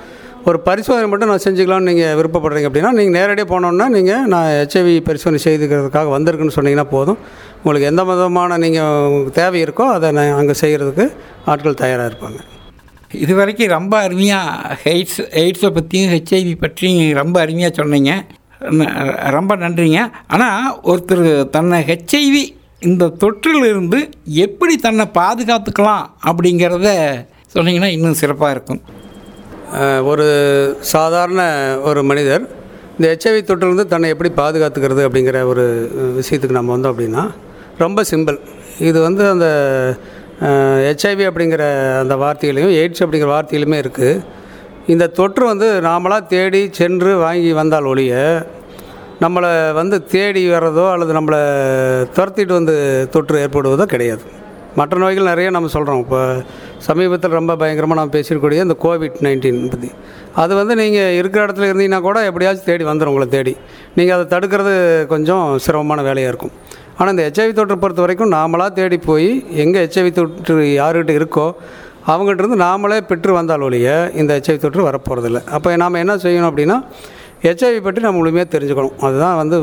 ஒரு 0.48 0.59
பரிசோதனை 0.66 1.07
மட்டும் 1.11 1.31
நான் 1.31 1.42
செஞ்சுக்கலாம்னு 1.44 1.88
நீங்கள் 1.90 2.14
விருப்பப்படுறீங்க 2.18 2.68
அப்படின்னா 2.68 2.90
நீங்கள் 2.98 3.16
நேரடியாக 3.18 3.48
போனோன்னா 3.53 3.87
நீங்கள் 3.96 4.22
நான் 4.33 4.48
ஹெச்ஐவி 4.59 4.94
பரிசோதனை 5.09 5.40
செய்துக்கிறதுக்காக 5.46 6.11
வந்திருக்குன்னு 6.16 6.57
சொன்னீங்கன்னா 6.57 6.87
போதும். 6.94 7.18
உங்களுக்கு 7.62 7.90
எந்த 7.92 8.03
விதமான 8.11 8.57
நீங்கள் 8.64 9.31
தேவை 9.38 9.59
இருக்கோ 9.64 9.87
அதை 9.96 10.11
நான் 10.18 10.38
அங்கே 10.40 10.55
செய்கிறதுக்கு 10.62 11.07
ஆட்கள் 11.53 11.81
தயாராக 11.83 12.11
இருப்பாங்க. 12.11 12.38
இது 13.24 13.33
வரைக்கும் 13.40 13.74
ரொம்ப 13.76 13.94
அருமையாக 14.07 14.76
எய்ட்ஸ் 14.92 15.20
எய்ட்ஸை 15.42 15.70
பற்றியும் 15.79 16.12
ஹெச்ஐவி 16.14 16.55
பற்றியும் 16.64 17.18
ரொம்ப 17.20 17.37
அருமையாக 17.44 17.72
சொன்னீங்க. 17.81 18.12
ரொம்ப 19.37 19.53
நன்றிங்க. 19.64 20.00
ஆனால் 20.37 20.70
ஒருத்தர் 20.92 21.26
தன்னை 21.57 21.81
ஹெச்ஐவி 21.90 22.44
இந்த 22.90 23.11
தொற்றிலிருந்து 23.24 24.00
எப்படி 24.46 24.76
தன்னை 24.87 25.07
பாதுகாத்துக்கலாம் 25.20 26.07
அப்படிங்கிறத 26.31 26.88
சொன்னீங்கன்னா 27.57 27.92
இன்னும் 27.96 28.20
சிறப்பாக 28.22 28.55
இருக்கும். 28.57 28.83
ஒரு 30.11 30.26
சாதாரண 30.92 31.42
ஒரு 31.88 32.00
மனிதர் 32.11 32.44
இந்த 32.96 33.06
ஹெச்ஐவி 33.11 33.40
தொற்றிலிருந்து 33.48 33.85
தன்னை 33.92 34.09
எப்படி 34.14 34.30
பாதுகாத்துக்கிறது 34.40 35.02
அப்படிங்கிற 35.06 35.38
ஒரு 35.50 35.64
விஷயத்துக்கு 36.18 36.59
நம்ம 36.59 36.72
வந்தோம் 36.76 36.92
அப்படின்னா 36.92 37.22
ரொம்ப 37.83 38.02
சிம்பிள். 38.11 38.38
இது 38.88 38.98
வந்து 39.06 39.22
அந்த 39.35 39.46
ஹெச்ஐவி 40.87 41.24
அப்படிங்கிற 41.30 41.64
அந்த 42.02 42.14
வார்த்தையிலையும் 42.22 42.74
எய்ட்ஸ் 42.80 43.04
அப்படிங்கிற 43.04 43.30
வார்த்தையிலுமே 43.37 43.78
இருக்குது 43.85 44.22
இந்த 44.92 45.06
தொற்று 45.18 45.44
வந்து 45.52 45.68
நாமளாக 45.88 46.28
தேடி 46.35 46.62
சென்று 46.80 47.12
வாங்கி 47.24 47.52
வந்தால் 47.61 47.88
ஒழிய 47.92 48.14
நம்மளை 49.24 49.50
வந்து 49.80 49.96
தேடி 50.14 50.42
வர்றதோ 50.50 50.85
அல்லது 50.92 51.12
நம்மளை 51.18 51.40
துரத்திட்டு 52.16 52.52
வந்து 52.59 52.76
தொற்று 53.14 53.42
ஏற்படுவதோ 53.44 53.87
கிடையாது. 53.94 54.24
மற்ற 54.78 54.94
நோய்கள் 55.02 55.28
நிறைய 55.30 55.48
நம்ம 55.56 55.70
சொல்கிறோம் 55.74 56.00
இப்போ 56.04 56.20
சமீபத்தில் 56.87 57.37
ரொம்ப 57.38 57.52
பயங்கரமாக 57.61 57.98
நம்ம 58.00 58.12
பேசியிருக்கக்கூடிய 58.16 58.66
இந்த 58.66 58.76
கோவிட் 58.85 59.18
நைன்டீன் 59.26 59.61
பற்றி 59.72 59.90
அது 60.42 60.52
வந்து 60.61 60.74
நீங்கள் 60.80 61.14
இருக்கிற 61.20 61.40
இடத்துல 61.46 61.68
இருந்தீங்கன்னா 61.70 62.00
கூட 62.09 62.18
எப்படியாச்சும் 62.30 62.68
தேடி 62.70 62.85
வந்துடும் 62.90 63.12
உங்களை 63.12 63.28
தேடி. 63.37 63.54
நீங்கள் 63.98 64.16
அதை 64.16 64.26
தடுக்கிறது 64.35 64.74
கொஞ்சம் 65.12 65.44
சிரமமான 65.64 66.02
வேலையாக 66.09 66.33
இருக்கும். 66.33 66.54
ஆனால் 66.98 67.12
இந்த 67.14 67.24
ஹெச்ஐவி 67.28 67.52
தொற்று 67.59 67.76
பொறுத்த 67.83 68.00
வரைக்கும் 68.04 68.33
நாமளாக 68.37 68.70
தேடி 68.80 68.98
போய் 69.11 69.30
எங்கே 69.64 69.78
ஹெச்ஐவி 69.85 70.11
தொற்று 70.18 70.56
யாருக்கிட்ட 70.80 71.14
இருக்கோ 71.20 71.46
அவங்ககிட்ட 72.11 72.42
இருந்து 72.42 72.59
நாமளே 72.66 72.98
பெற்று 73.11 73.33
வந்தால் 73.38 73.64
ஒழிய 73.68 73.88
இந்த 74.20 74.30
ஹெச்ஐவி 74.37 74.61
தொற்று 74.64 74.87
வரப்போகிறதில்ல 74.88 75.40
அப்போ 75.56 75.76
நாம் 75.83 76.02
என்ன 76.04 76.14
செய்யணும் 76.26 76.50
அப்படின்னா 76.50 76.76
ஹெச்ஐவி 77.46 77.80
பற்றி 77.85 78.00
நம்ம 78.06 78.18
முழுமையாக 78.20 78.48
தெரிஞ்சுக்கணும். 78.54 78.96
அதுதான் 79.06 79.37
வந்து 79.42 79.56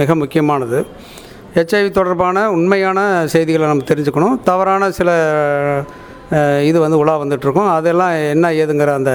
மிக 0.00 0.14
முக்கியமானது. 0.22 0.80
ஹெச்ஐவி 1.56 1.90
தொடர்பான 1.98 2.38
உண்மையான 2.56 2.98
செய்திகளை 3.34 3.66
நம்ம 3.70 3.86
தெரிஞ்சுக்கணும். 3.90 4.36
தவறான 4.48 4.90
சில 4.98 5.10
இது 6.68 6.78
வந்து 6.84 6.98
உலா 7.02 7.14
வந்துட்டுருக்கோம். 7.22 7.70
அதெல்லாம் 7.78 8.14
என்ன 8.34 8.46
ஏதுங்கிற 8.62 8.92
அந்த 9.00 9.12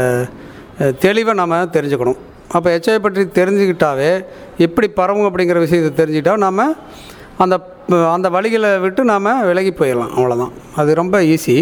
தெளிவை 1.06 1.34
நம்ம 1.42 1.62
தெரிஞ்சுக்கணும். 1.78 2.20
அப்போ 2.56 2.68
ஹெச்ஐவி 2.76 3.00
பற்றி 3.06 3.24
தெரிஞ்சுக்கிட்டாவே 3.40 4.12
எப்படி 4.66 4.88
பரவும் 5.00 5.28
அப்படிங்கிற 5.30 5.60
விஷயத்தை 5.66 5.92
தெரிஞ்சுக்கிட்டா 6.00 6.36
நம்ம 6.46 6.68
அந்த 7.44 7.56
அந்த 8.16 8.28
வழிகளை 8.36 8.70
விட்டு 8.86 9.02
நாம் 9.12 9.28
விலகி 9.50 9.72
போயிடலாம். 9.80 10.14
அவ்வளோதான் 10.18 10.54
அது 10.82 11.00
ரொம்ப 11.02 11.18
ஈஸி 11.34 11.56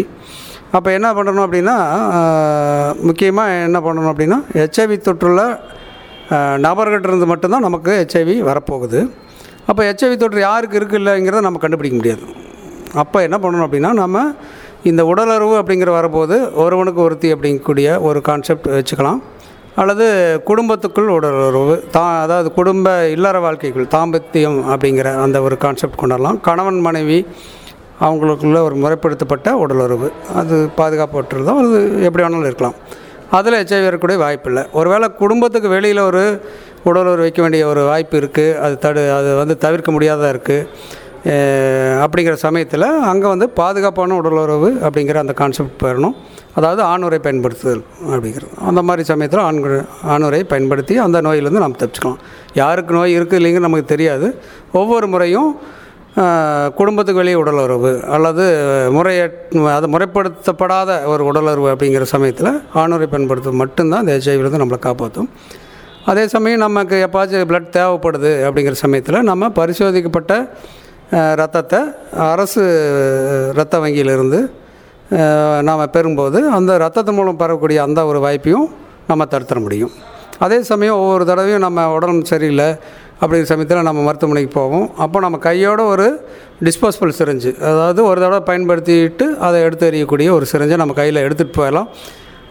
அப்போ 0.76 0.88
என்ன 0.96 1.08
பண்ணணும் 1.16 1.44
அப்படின்னா 1.46 1.76
முக்கியமாக 3.08 3.62
என்ன 3.68 3.78
பண்ணணும் 3.86 4.10
அப்படின்னா 4.12 4.38
ஹெச்ஐவி 4.58 4.96
தொற்றுள்ள 5.06 5.42
நபர்கிட்ட 6.66 7.08
இருந்து 7.10 7.28
மட்டும்தான் 7.32 7.66
நமக்கு 7.68 7.92
ஹெச்ஐவி 8.00 8.36
வரப்போகுது. 8.50 9.00
அப்போ 9.70 9.82
ஹெச்ஐவி 9.88 10.16
தொற்று 10.20 10.40
யாருக்கு 10.48 10.78
இருக்குது 10.80 11.00
இல்லைங்கிறத 11.00 11.40
நம்ம 11.46 11.60
கண்டுபிடிக்க 11.64 11.96
முடியாது. 12.00 12.22
அப்போ 13.02 13.18
என்ன 13.26 13.36
பண்ணணும் 13.42 13.66
அப்படின்னா 13.66 13.90
நம்ம 14.02 14.22
இந்த 14.90 15.02
உடலுறவு 15.10 15.54
அப்படிங்கிற 15.60 15.90
வரபோது 15.96 16.36
ஒருவனுக்கு 16.62 17.00
ஒருத்தி 17.06 17.28
அப்படிங்கக்கூடிய 17.34 17.88
ஒரு 18.08 18.20
கான்செப்ட் 18.28 18.68
வச்சுக்கலாம். 18.76 19.20
அல்லது 19.80 20.06
குடும்பத்துக்குள் 20.48 21.10
உடலுறவு 21.16 21.74
தா 21.96 22.04
அதாவது 22.22 22.48
குடும்ப 22.58 22.94
இல்லற 23.16 23.36
வாழ்க்கைக்குள் 23.44 23.90
தாம்பத்தியம் 23.96 24.58
அப்படிங்கிற 24.72 25.08
அந்த 25.24 25.40
ஒரு 25.46 25.56
கான்செப்ட் 25.64 26.00
கொண்டாடலாம் 26.02 26.38
கணவன் 26.48 26.80
மனைவி 26.86 27.18
அவங்களுக்குள்ள 28.06 28.58
ஒரு 28.68 28.76
முறைப்படுத்தப்பட்ட 28.84 29.50
உடலுறவு 29.64 30.08
அது 30.40 30.56
பாதுகாப்பற்றதோ 30.80 31.54
அது 31.62 31.78
எப்படி 32.06 32.24
வேணாலும் 32.24 32.50
இருக்கலாம். 32.50 32.76
அதில் 33.38 33.58
ஹெச்ஐவி 33.60 33.86
வரக்கூடிய 33.88 34.18
வாய்ப்பு 34.24 34.48
இல்லை 34.50 34.62
ஒருவேளை 34.80 35.06
குடும்பத்துக்கு 35.22 35.68
வெளியில் 35.74 36.02
ஒரு 36.10 36.22
உடலுறவு 36.86 37.26
வைக்க 37.26 37.40
வேண்டிய 37.44 37.62
ஒரு 37.72 37.82
வாய்ப்பு 37.90 38.16
இருக்குது 38.22 38.56
அது 38.64 38.74
தடு 38.84 39.02
அது 39.18 39.30
வந்து 39.42 39.56
தவிர்க்க 39.66 39.90
முடியாததாக 39.96 40.32
இருக்குது 40.34 40.66
அப்படிங்கிற 42.02 42.34
சமயத்தில் 42.44 42.86
அங்கே 43.10 43.26
வந்து 43.32 43.46
பாதுகாப்பான 43.60 44.16
உடலுறவு 44.20 44.68
அப்படிங்கிற 44.86 45.16
அந்த 45.24 45.34
கான்செப்ட் 45.40 45.80
பெறணும். 45.84 46.14
அதாவது 46.58 46.82
ஆணுரை 46.92 47.18
பயன்படுத்துதல் 47.24 47.82
அப்படிங்கிறது. 48.12 48.52
அந்த 48.68 48.80
மாதிரி 48.88 49.02
சமயத்தில் 49.10 49.42
ஆண்கள் 49.48 49.76
ஆணுரை 50.14 50.40
பயன்படுத்தி 50.52 50.94
அந்த 51.06 51.18
நோயிலேருந்து 51.26 51.64
நாம் 51.64 51.76
தப்பிச்சுக்கலாம். 51.82 52.22
யாருக்கு 52.60 52.96
நோய் 52.98 53.16
இருக்குது 53.18 53.38
இல்லைங்கிறது 53.40 53.68
நமக்கு 53.68 53.92
தெரியாது. 53.94 54.28
ஒவ்வொரு 54.80 55.08
முறையும் 55.14 55.50
குடும்பத்துக்கு 56.78 57.20
வெளியே 57.22 57.38
உடலுறவு 57.42 57.92
அல்லது 58.14 58.44
முறைய 58.96 59.22
அது 59.76 59.88
முறைப்படுத்தப்படாத 59.94 60.90
ஒரு 61.12 61.22
உடலுறவு 61.30 61.68
அப்படிங்கிற 61.72 62.06
சமயத்தில் 62.14 62.52
ஆணுரை 62.82 63.06
பயன்படுத்துவது 63.14 63.60
மட்டும்தான் 63.62 64.02
இந்த 64.04 64.14
ஹெச்ஐவிலேருந்து 64.16 64.62
நம்மளை 64.62 64.80
காப்பாற்றும். 64.88 65.30
அதே 66.10 66.22
சமயம் 66.32 66.62
நமக்கு 66.64 66.96
எப்பாச்சும் 67.06 67.48
பிளட் 67.50 67.72
தேவைப்படுது 67.76 68.30
அப்படிங்கிற 68.46 68.76
சமயத்தில் 68.82 69.26
நம்ம 69.30 69.48
பரிசோதிக்கப்பட்ட 69.58 70.34
ரத்தத்தை 71.40 71.80
அரசு 72.32 72.62
இரத்த 73.54 73.74
வங்கியிலிருந்து 73.82 74.38
நாம் 75.68 75.82
பெறும்போது 75.96 76.38
அந்த 76.58 76.70
ரத்தத்து 76.84 77.12
மூலம் 77.18 77.40
பெறக்கூடிய 77.42 77.78
அந்த 77.86 78.00
ஒரு 78.10 78.20
வாய்ப்பையும் 78.24 78.68
நம்ம 79.10 79.26
தடுத்துட 79.32 79.60
முடியும். 79.66 79.92
அதே 80.44 80.58
சமயம் 80.70 81.00
ஒவ்வொரு 81.02 81.24
தடவையும் 81.30 81.64
நம்ம 81.66 81.84
உடம்பு 81.96 82.30
சரியில்லை 82.32 82.68
அப்படிங்கிற 83.20 83.48
சமயத்தில் 83.52 83.88
நம்ம 83.88 84.02
மருத்துவமனைக்கு 84.08 84.52
போவோம். 84.60 84.86
அப்போ 85.04 85.20
நம்ம 85.26 85.40
கையோட 85.48 85.82
ஒரு 85.92 86.06
டிஸ்போசபிள் 86.66 87.16
சிரிஞ்சு 87.20 87.52
அதாவது 87.70 88.00
ஒரு 88.10 88.18
தடவை 88.24 88.40
பயன்படுத்திட்டு 88.50 89.26
அதை 89.48 89.60
எடுத்து 89.68 89.90
எறியக்கூடிய 89.90 90.30
ஒரு 90.38 90.46
சிரிஞ்சை 90.52 90.78
நம்ம 90.84 90.96
கையில் 91.00 91.24
எடுத்துகிட்டு 91.26 91.58
போயிடலாம். 91.60 91.90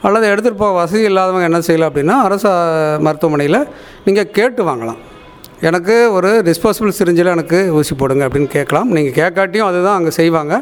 அல்லது 0.05 0.25
எடுத்துகிட்டு 0.31 0.61
போக 0.63 0.73
வசதி 0.81 1.03
இல்லாதவங்க 1.09 1.47
என்ன 1.49 1.61
செய்யலாம் 1.67 1.91
அப்படின்னா 1.91 2.15
அரசு 2.27 2.49
மருத்துவமனையில் 3.05 3.59
நீங்கள் 4.07 4.33
கேட்டு 4.37 4.63
வாங்கலாம். 4.69 4.99
எனக்கு 5.67 5.95
ஒரு 6.17 6.29
டிஸ்போசபிள் 6.47 6.97
சிரிஞ்சில் 6.97 7.33
எனக்கு 7.35 7.59
ஊசி 7.77 7.93
போடுங்க 8.01 8.23
அப்படின்னு 8.27 8.49
கேட்கலாம். 8.57 8.89
நீங்கள் 8.97 9.17
கேட்காட்டியும் 9.21 9.69
அதுதான் 9.69 9.97
அங்கே 9.99 10.13
செய்வாங்க. 10.19 10.55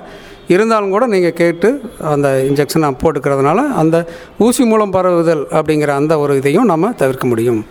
இருந்தாலும் 0.53 0.93
கூட 0.95 1.05
நீங்கள் 1.13 1.37
கேட்டு 1.41 1.69
அந்த 2.13 2.27
இன்ஜெக்ஷன் 2.49 2.85
நான் 2.85 3.01
போட்டுக்கிறதுனால 3.03 3.59
அந்த 3.81 3.97
ஊசி 4.45 4.63
மூலம் 4.71 4.93
பரவுதல் 4.95 5.43
அப்படிங்கிற 5.57 5.91
அந்த 6.01 6.13
ஒரு 6.23 6.33
இதையும் 6.41 6.71
நம்ம 6.71 6.91
தவிர்க்க 7.01 7.27
முடியும். 7.31 7.61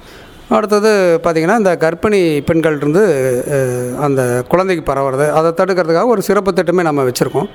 அடுத்தது 0.56 0.90
பார்த்திங்கன்னா 1.24 1.58
இந்த 1.60 1.72
கர்ப்பிணி 1.84 2.20
பெண்கள் 2.48 2.76
இருந்து 2.80 3.02
அந்த 4.06 4.22
குழந்தைக்கு 4.50 4.84
பரவுறது 4.90 5.26
அதை 5.38 5.50
தடுக்கிறதுக்காக 5.60 6.14
ஒரு 6.14 6.22
சிறப்பு 6.28 6.52
திட்டமே 6.58 6.82
நம்ம 6.88 7.04
வச்சுருக்கோம். 7.08 7.48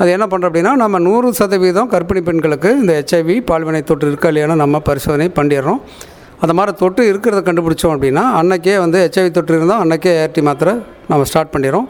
அது 0.00 0.08
என்ன 0.16 0.24
பண்ணுறோம் 0.30 0.50
அப்படின்னா 0.50 0.72
நம்ம 0.82 0.98
நூறு 1.06 1.28
சதவீதம் 1.38 1.90
கர்ப்பிணி 1.94 2.20
பெண்களுக்கு 2.28 2.70
இந்த 2.80 2.92
ஹெச்ஐவி 2.98 3.36
பால்வினை 3.50 3.80
தொற்று 3.90 4.10
இருக்கா 4.12 4.30
இல்லையான்னு 4.32 4.56
நம்ம 4.64 4.80
பரிசோதனை 4.88 5.28
பண்ணிடுறோம். 5.38 5.80
அந்த 6.42 6.52
மாதிரி 6.58 6.72
தொற்று 6.82 7.02
இருக்கிறத 7.12 7.40
கண்டுபிடிச்சோம் 7.46 7.94
அப்படின்னா 7.94 8.24
அன்றைக்கே 8.40 8.74
வந்து 8.84 8.98
ஹெச்ஐவி 9.04 9.30
தொற்று 9.38 9.56
இருந்தால் 9.60 9.82
அன்றைக்கே 9.84 10.12
ஏஆர்டி 10.18 10.42
மாத்திரை 10.48 10.74
நம்ம 11.10 11.22
ஸ்டார்ட் 11.30 11.52
பண்ணிடுறோம். 11.54 11.88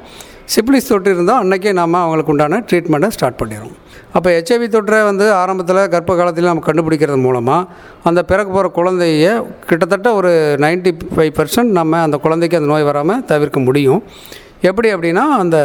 சிப்ளிஸ் 0.54 0.90
தொற்று 0.92 1.12
இருந்தால் 1.16 1.40
அன்றைக்கே 1.44 1.70
நாம் 1.80 1.98
அவங்களுக்கு 2.04 2.32
உண்டான 2.34 2.60
ட்ரீட்மெண்ட்டை 2.70 3.10
ஸ்டார்ட் 3.16 3.40
பண்ணிடுறோம். 3.40 3.74
அப்போ 4.16 4.28
ஹெச்ஐவி 4.36 4.66
தொற்றை 4.74 4.98
வந்து 5.10 5.24
ஆரம்பத்தில் 5.40 5.80
கர்ப்ப 5.94 6.12
காலத்தில் 6.20 6.50
நம்ம 6.50 6.62
கண்டுபிடிக்கிறது 6.68 7.20
மூலமாக 7.26 7.68
அந்த 8.08 8.20
பிறக்க 8.30 8.48
போகிற 8.56 8.68
குழந்தைய 8.78 9.30
கிட்டத்தட்ட 9.70 10.08
ஒரு 10.18 10.30
95% 10.64 11.14
ஃபைவ் 11.14 11.32
பர்சன்ட் 11.38 11.72
நம்ம 11.80 12.02
அந்த 12.06 12.18
குழந்தைக்கு 12.26 12.58
அந்த 12.60 12.70
நோய் 12.74 12.88
வராமல் 12.90 13.24
தவிர்க்க 13.32 13.60
முடியும். 13.68 14.02
எப்படி 14.70 14.90
அப்படின்னா 14.94 15.24
அந்த 15.42 15.56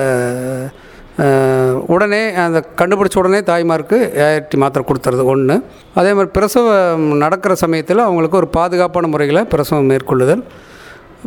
உடனே 1.94 2.22
அந்த 2.44 2.60
கண்டுபிடிச்ச 2.80 3.18
உடனே 3.22 3.40
தாய்மாருக்கு 3.50 3.98
ஏஆர்டி 4.26 4.58
மாத்திரை 4.62 4.84
கொடுத்துறது 4.90 5.24
ஒன்று 5.34 5.56
அதே 6.00 6.12
மாதிரி 6.18 6.32
பிரசவம் 6.38 7.06
நடக்கிற 7.24 7.54
சமயத்தில் 7.64 8.06
அவங்களுக்கு 8.08 8.40
ஒரு 8.42 8.50
பாதுகாப்பான 8.58 9.10
முறையில் 9.14 9.48
பிரசவம் 9.54 9.90
மேற்கொள்ளுதல். 9.92 10.44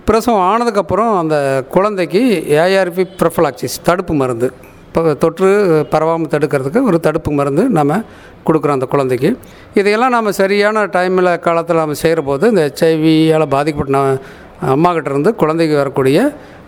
பிரசவம் 0.06 0.44
ஆனதுக்கப்புறம் 0.50 1.10
அந்த 1.22 1.36
குழந்தைக்கு 1.74 2.22
ஏஆர்பி 2.62 3.04
ப்ரொஃபலாக்சிஸ் 3.20 3.76
தடுப்பு 3.88 4.14
மருந்து. 4.22 4.48
இப்போ 4.88 5.12
தொற்று 5.22 5.50
பரவாமல் 5.92 6.32
தடுக்கிறதுக்கு 6.32 6.80
ஒரு 6.88 6.98
தடுப்பு 7.06 7.30
மருந்து 7.38 7.62
நம்ம 7.78 8.00
கொடுக்குறோம் 8.46 8.78
அந்த 8.78 8.88
குழந்தைக்கு. 8.94 9.30
இதையெல்லாம் 9.80 10.14
நம்ம 10.16 10.32
சரியான 10.40 10.84
டைமில் 10.96 11.30
காலத்தில் 11.46 11.82
நம்ம 11.82 11.96
செய்கிற 12.04 12.22
போது 12.30 12.50
இந்த 12.52 12.64
ஹெச்ஐவியால் 12.68 13.52
பாதிக்கப்பட்ட 13.56 14.02
அம்மாக்கிட்டேருந்து 14.74 15.30
குழந்தைக்கு 15.42 15.74
வரக்கூடிய 15.80 16.18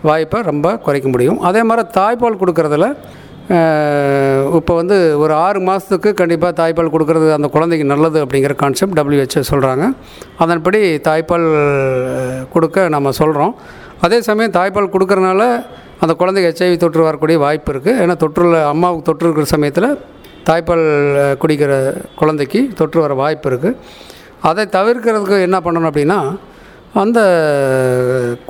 வாய்ப்பை 0.07 0.39
ரொம்ப 0.51 0.67
குறைக்க 0.85 1.07
முடியும். 1.13 1.39
அதே 1.49 1.61
மாதிரி 1.69 1.83
தாய்ப்பால் 1.99 2.41
கொடுக்குறதுல 2.41 2.87
இப்போ 4.57 4.73
வந்து 4.79 4.95
ஒரு 5.23 5.33
ஆறு 5.43 5.59
மாதத்துக்கு 5.67 6.09
கண்டிப்பாக 6.21 6.51
தாய்ப்பால் 6.59 6.93
கொடுக்குறது 6.95 7.27
அந்த 7.35 7.47
குழந்தைக்கு 7.53 7.85
நல்லது 7.91 8.17
அப்படிங்கிற 8.23 8.53
கான்செப்ட் 8.63 8.97
டபிள்யூஹெச்ஓ 8.99 9.43
சொல்கிறாங்க 9.51 9.85
அதன்படி 10.43 10.79
தாய்ப்பால் 11.07 11.47
கொடுக்க 12.55 12.87
நம்ம 12.95 13.13
சொல்கிறோம் 13.21 13.53
அதே 14.05 14.17
சமயம் 14.21 14.55
தாய்ப்பால் 14.57 14.93
கொடுக்குறனால 14.95 15.43
அந்த 16.01 16.13
குழந்தைக்கு 16.13 16.49
ஹெச்ஐவி 16.51 16.77
தொற்று 16.77 17.07
வரக்கூடிய 17.09 17.37
வாய்ப்பு 17.45 17.71
இருக்குது 17.73 17.99
ஏன்னா 18.03 18.15
தொற்றுல 18.23 18.59
அம்மாவுக்கு 18.73 19.07
தொற்று 19.09 19.27
இருக்கிற 19.27 19.47
சமயத்தில் 19.55 19.89
தாய்ப்பால் 20.49 20.85
குடிக்கிற 21.39 21.71
குழந்தைக்கு 22.15 22.59
தொற்று 22.75 22.99
வர 23.01 23.13
வாய்ப்பு 23.13 23.49
இருக்குது 23.49 23.77
அதை 24.41 24.63
தவிர்க்கிறதுக்கு 24.75 25.39
என்ன 25.47 25.57
பண்ணணும் 25.59 25.89
அப்படின்னா 25.89 26.19
அந்த 27.01 27.19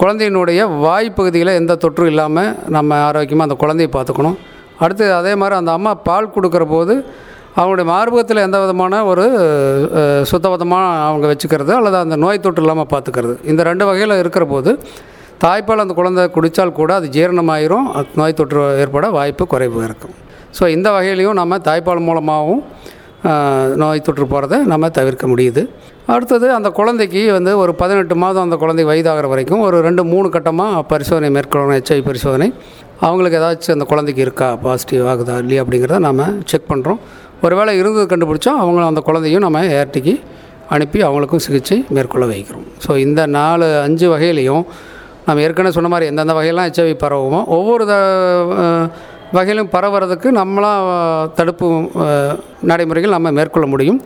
குழந்தையினுடைய 0.02 0.60
வாய் 0.84 1.08
பகுதியில் 1.18 1.58
எந்த 1.60 1.78
தொற்றும் 1.84 2.10
இல்லாமல் 2.12 2.52
நம்ம 2.76 3.00
ஆரோக்கியமாக 3.08 3.48
அந்த 3.48 3.58
குழந்தையை 3.64 3.90
பார்த்துக்கணும். 3.96 4.38
அடுத்து 4.84 5.06
அதே 5.20 5.34
மாதிரி 5.42 5.56
அந்த 5.60 5.72
அம்மா 5.78 5.92
பால் 6.08 6.34
கொடுக்குற 6.36 6.66
போது 6.76 6.94
அவங்களுடைய 7.58 7.86
மார்பகத்தில் 7.92 8.44
எந்த 8.46 8.58
விதமான 8.64 8.94
ஒரு 9.12 9.26
சுத்தபத்தமாக 10.32 10.90
அவங்க 11.08 11.28
வச்சுக்கிறது 11.32 11.72
அல்லது 11.78 11.98
அந்த 12.04 12.16
நோய் 12.24 12.44
தொற்று 12.46 12.64
இல்லாமல் 12.64 12.92
பார்த்துக்கிறது. 12.94 13.36
இந்த 13.52 13.62
ரெண்டு 13.70 13.86
வகையில் 13.90 14.20
இருக்கிற 14.24 14.46
போது 14.54 14.72
தாய்ப்பால் 15.44 15.84
அந்த 15.86 15.96
குழந்தை 16.00 16.26
குடித்தால் 16.36 16.78
கூட 16.80 16.92
அது 17.00 17.10
ஜீரணமாயிரும் 17.18 17.88
அது 17.98 18.20
நோய் 18.22 18.38
தொற்று 18.40 18.62
ஏற்பட 18.84 19.10
வாய்ப்பு 19.18 19.46
குறைவு 19.54 19.80
இருக்கும். 19.88 20.16
ஸோ 20.58 20.64
இந்த 20.76 20.88
வகையிலையும் 20.98 21.40
நம்ம 21.42 21.58
தாய்ப்பால் 21.70 22.08
மூலமாகவும் 22.08 22.62
நோய் 23.82 24.04
தொற்று 24.08 24.26
போகிறத 24.32 24.56
நம்ம 24.72 24.90
தவிர்க்க 24.98 25.26
முடியுது. 25.32 25.62
அடுத்தது 26.14 26.48
அந்த 26.58 26.70
குழந்தைக்கு 26.80 27.22
வந்து 27.38 27.52
ஒரு 27.64 27.72
பதினெட்டு 27.82 28.16
மாதம் 28.24 28.46
அந்த 28.48 28.58
குழந்தை 28.64 28.84
வயதாகிற 28.90 29.28
வரைக்கும் 29.34 29.64
ஒரு 29.68 29.78
ரெண்டு 29.88 30.04
மூணு 30.12 30.28
கட்டமாக 30.36 30.84
பரிசோதனை 30.92 31.30
மேற்கொள்ளணும் 31.38 31.78
ஹெச்ஐவி 31.78 32.04
பரிசோதனை. 32.10 32.48
அவங்களுக்கு 33.08 33.40
ஏதாச்சும் 33.40 33.76
அந்த 33.78 33.88
குழந்தைக்கு 33.92 34.22
இருக்கா? 34.26 34.50
பாசிட்டிவ் 34.66 35.10
ஆகுதா? 35.14 35.36
இல்லையா? 35.44 35.64
அப்படிங்கிறத 35.64 36.00
நம்ம 36.10 36.30
செக் 36.52 36.70
பண்ணுறோம் 36.72 37.02
ஒருவேளை 37.46 37.74
இருந்தது 37.82 38.06
கண்டுபிடிச்சோம் 38.14 38.60
அவங்க 38.64 38.86
அந்த 38.92 39.02
குழந்தையும் 39.10 39.46
நம்ம 39.46 39.66
ஏர்டிக்கு 39.80 40.16
அனுப்பி 40.76 41.00
அவங்களுக்கும் 41.08 41.44
சிகிச்சை 41.48 41.78
மேற்கொள்ள 41.96 42.26
வைக்கிறோம். 42.32 42.66
ஸோ 42.86 42.92
இந்த 43.08 43.22
நாலு 43.40 43.68
அஞ்சு 43.88 44.08
வகையிலையும் 44.14 44.64
நம்ம 45.28 45.42
ஏற்கனவே 45.46 45.76
சொன்ன 45.76 45.90
மாதிரி 45.92 46.10
எந்தெந்த 46.12 46.34
வகையெல்லாம் 46.38 46.68
ஹெச்ஐவி 46.68 46.96
பரவுமோ 47.04 47.40
ஒவ்வொரு 47.58 47.84
த 47.92 47.96
வகையிலும் 49.32 49.70
பரவுறதுக்கு 49.72 50.28
நம்மளாம் 50.32 51.32
தடுப்பு 51.34 51.90
நடைமுறைகள் 52.62 53.12
நம்ம 53.12 53.32
மேற்கொள்ள 53.32 53.68
முடியும். 53.68 54.04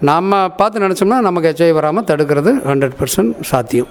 நம்ம 0.00 0.48
பார்த்து 0.48 0.80
நினச்சோம்னா 0.80 1.20
நமக்கு 1.20 1.54
ஹெச்ஐ 1.56 1.72
வராமல் 1.72 2.04
தடுக்கிறது 2.04 2.52
ஹண்ட்ரட் 2.66 2.92
பர்சன்ட் 2.98 3.34
சாத்தியம். 3.40 3.86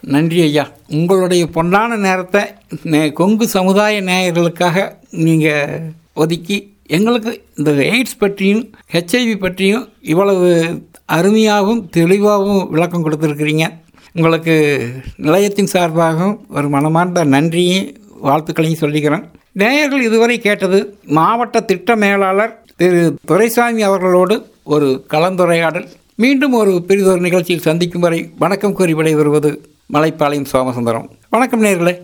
நன்றி 0.00 0.40
ஐயா. 0.40 0.68
உங்களுடைய 0.88 1.44
பொன்னான 1.44 1.96
நேரத்தை 1.96 2.42
நே- 2.84 3.12
கொங்கு 3.12 3.48
சமுதாய 3.48 4.02
நேயர்களுக்காக 4.02 4.92
நீங்கள் 5.10 5.92
ஒதுக்கி 6.14 6.76
எங்களுக்கு 6.86 7.44
இந்த 7.56 7.70
எய்ட்ஸ் 7.70 8.18
பற்றியும் 8.18 8.70
ஹெச்ஐவி 8.92 9.38
பற்றியும் 9.38 9.88
இவ்வளவு 10.00 10.66
அருமையாகவும் 11.12 11.88
தெளிவாகவும் 11.88 12.70
விளக்கம் 12.70 13.10
கொடுத்துருக்கிறீங்க. 13.10 13.68
உங்களுக்கு 14.12 14.88
நிலையத்தின் 15.16 15.68
சார்பாகவும் 15.72 16.38
ஒரு 16.48 16.68
மனமார்ந்த 16.68 17.24
நன்றியும் 17.24 17.96
வாழ்த்துக்களையும் 18.22 18.80
சொல்லிக்கிறேன். 18.80 19.24
நேயர்கள் 19.52 20.02
இதுவரை 20.02 20.38
கேட்டது 20.38 20.78
மாவட்ட 21.06 21.60
திட்ட 21.60 21.96
மேலாளர் 21.96 22.52
திரு 22.76 23.14
துரைசாமி 23.26 23.82
அவர்களோடு 23.82 24.36
ஒரு 24.64 25.06
கலந்துரையாடல். 25.10 25.86
மீண்டும் 26.16 26.52
ஒரு 26.52 26.84
பெரிதொரு 26.86 27.20
நிகழ்ச்சியில் 27.20 27.62
சந்திக்கும் 27.62 28.00
வரை 28.00 28.30
வணக்கம் 28.38 28.72
கூறி 28.72 28.94
விடைபெறுவது 28.94 29.50
மலைப்பாளையம் 29.92 30.50
சோமசுந்தரம். 30.52 31.08
வணக்கம் 31.30 31.62
நேர்களே 31.62 31.94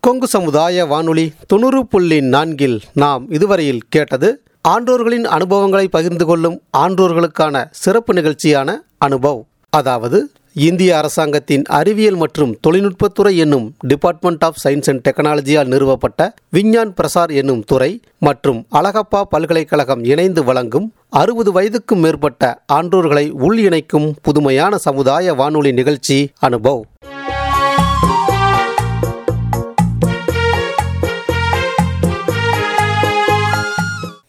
கொங்கு 0.00 0.26
சமுதாய 0.26 0.84
வானொலி 0.84 1.32
தொண்ணூறு 1.46 1.86
புள்ளி 1.86 2.20
நான்கில் 2.20 2.80
நாம் 2.92 3.30
இதுவரையில் 3.30 3.84
கேட்டது 3.88 4.28
ஆன்றோர்களின் 4.72 5.26
அனுபவங்களை 5.36 5.86
பகிர்ந்து 5.88 6.24
கொள்ளும் 6.26 6.56
ஆன்றோர்களுக்கான 6.78 7.64
சிறப்பு 7.70 8.12
நிகழ்ச்சியான 8.12 8.68
அனுபவ். 9.06 9.40
அதாவது 9.70 10.18
இந்திய 10.66 10.90
அரசாங்கத்தின் 10.98 11.64
அறிவியல் 11.78 12.16
மற்றும் 12.16 12.52
தொழில்நுட்பத்துறை 12.66 13.32
என்னும் 13.36 13.66
டிபார்ட்மெண்ட் 13.86 14.44
ஆஃப் 14.44 14.60
சயின்ஸ் 14.64 14.88
அண்ட் 14.90 15.02
டெக்னாலஜியால் 15.08 15.70
நிறுவப்பட்ட 15.72 16.28
விஞ்ஞான் 16.48 16.92
பிரசார் 16.98 17.32
என்னும் 17.40 17.62
துறை 17.64 17.90
மற்றும் 18.18 18.66
அழகப்பா 18.72 19.22
பல்கலைக்கழகம் 19.34 20.04
இணைந்து 20.04 20.44
வழங்கும் 20.44 20.86
அறுபது 21.08 21.50
வயதுக்கும் 21.52 22.02
மேற்பட்ட 22.04 22.62
ஆன்றோர்களை 22.72 23.30
உள் 23.30 23.58
இணைக்கும் 23.58 24.08
புதுமையான 24.22 24.78
சமுதாய 24.78 25.34
வானொலி 25.34 25.72
நிகழ்ச்சி 25.72 26.18
அனுபவ். 26.40 26.80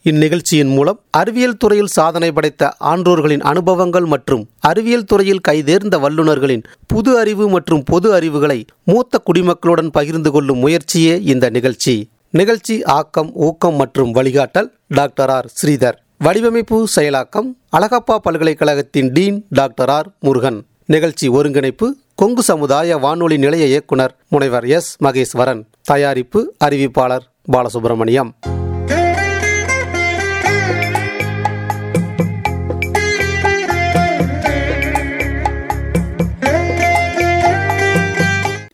இந்நிகழ்ச்சியின் 0.09 0.71
மூலம் 0.73 0.99
அறிவியல் 1.09 1.57
துறையில் 1.57 1.87
சாதனை 1.87 2.31
படைத்த 2.31 2.73
ஆன்றோர்களின் 2.79 3.41
அனுபவங்கள் 3.41 4.05
மற்றும் 4.05 4.49
அறிவியல் 4.59 5.03
துறையில் 5.03 5.41
கைதேர்ந்த 5.47 5.99
வல்லுநர்களின் 5.99 6.63
புது 6.87 7.17
அறிவு 7.17 7.49
மற்றும் 7.49 7.83
பொது 7.83 8.13
அறிவுகளை 8.13 8.65
மூத்த 8.83 9.21
குடிமக்களுடன் 9.27 9.89
பகிர்ந்து 9.91 10.31
கொள்ளும் 10.31 10.57
முயற்சியே 10.57 11.21
இந்த 11.21 11.49
நிகழ்ச்சி. 11.49 12.09
நிகழ்ச்சி 12.29 12.83
ஆக்கம் 12.83 13.31
ஊக்கம் 13.33 13.75
மற்றும் 13.75 14.15
வழிகாட்டல் 14.15 14.69
டாக்டர் 14.87 15.29
ஆர். 15.29 15.51
ஸ்ரீதர். 15.57 15.97
வடிவமைப்பு 16.17 16.87
செயலாக்கம் 16.95 17.49
அழகப்பா 17.77 18.15
பல்கலைக்கழகத்தின் 18.17 19.11
டீன் 19.11 19.45
டாக்டர் 19.49 19.89
ஆர். 19.89 20.07
முருகன். 20.19 20.65
நிகழ்ச்சி 20.85 21.27
ஒருங்கிணைப்பு 21.27 21.95
கொங்கு 22.15 22.43
சமுதாய 22.43 22.97
வானொலி 22.97 23.37
நிலைய 23.37 23.65
இயக்குனர் 23.65 24.15
முனைவர் 24.27 24.65
எஸ். 24.65 25.03
மகேஸ்வரன். 25.03 25.63
தயாரிப்பு 25.81 26.53
அறிவிப்பாளர் 26.65 27.25
பாலசுப்ரமணியம். 27.51 28.31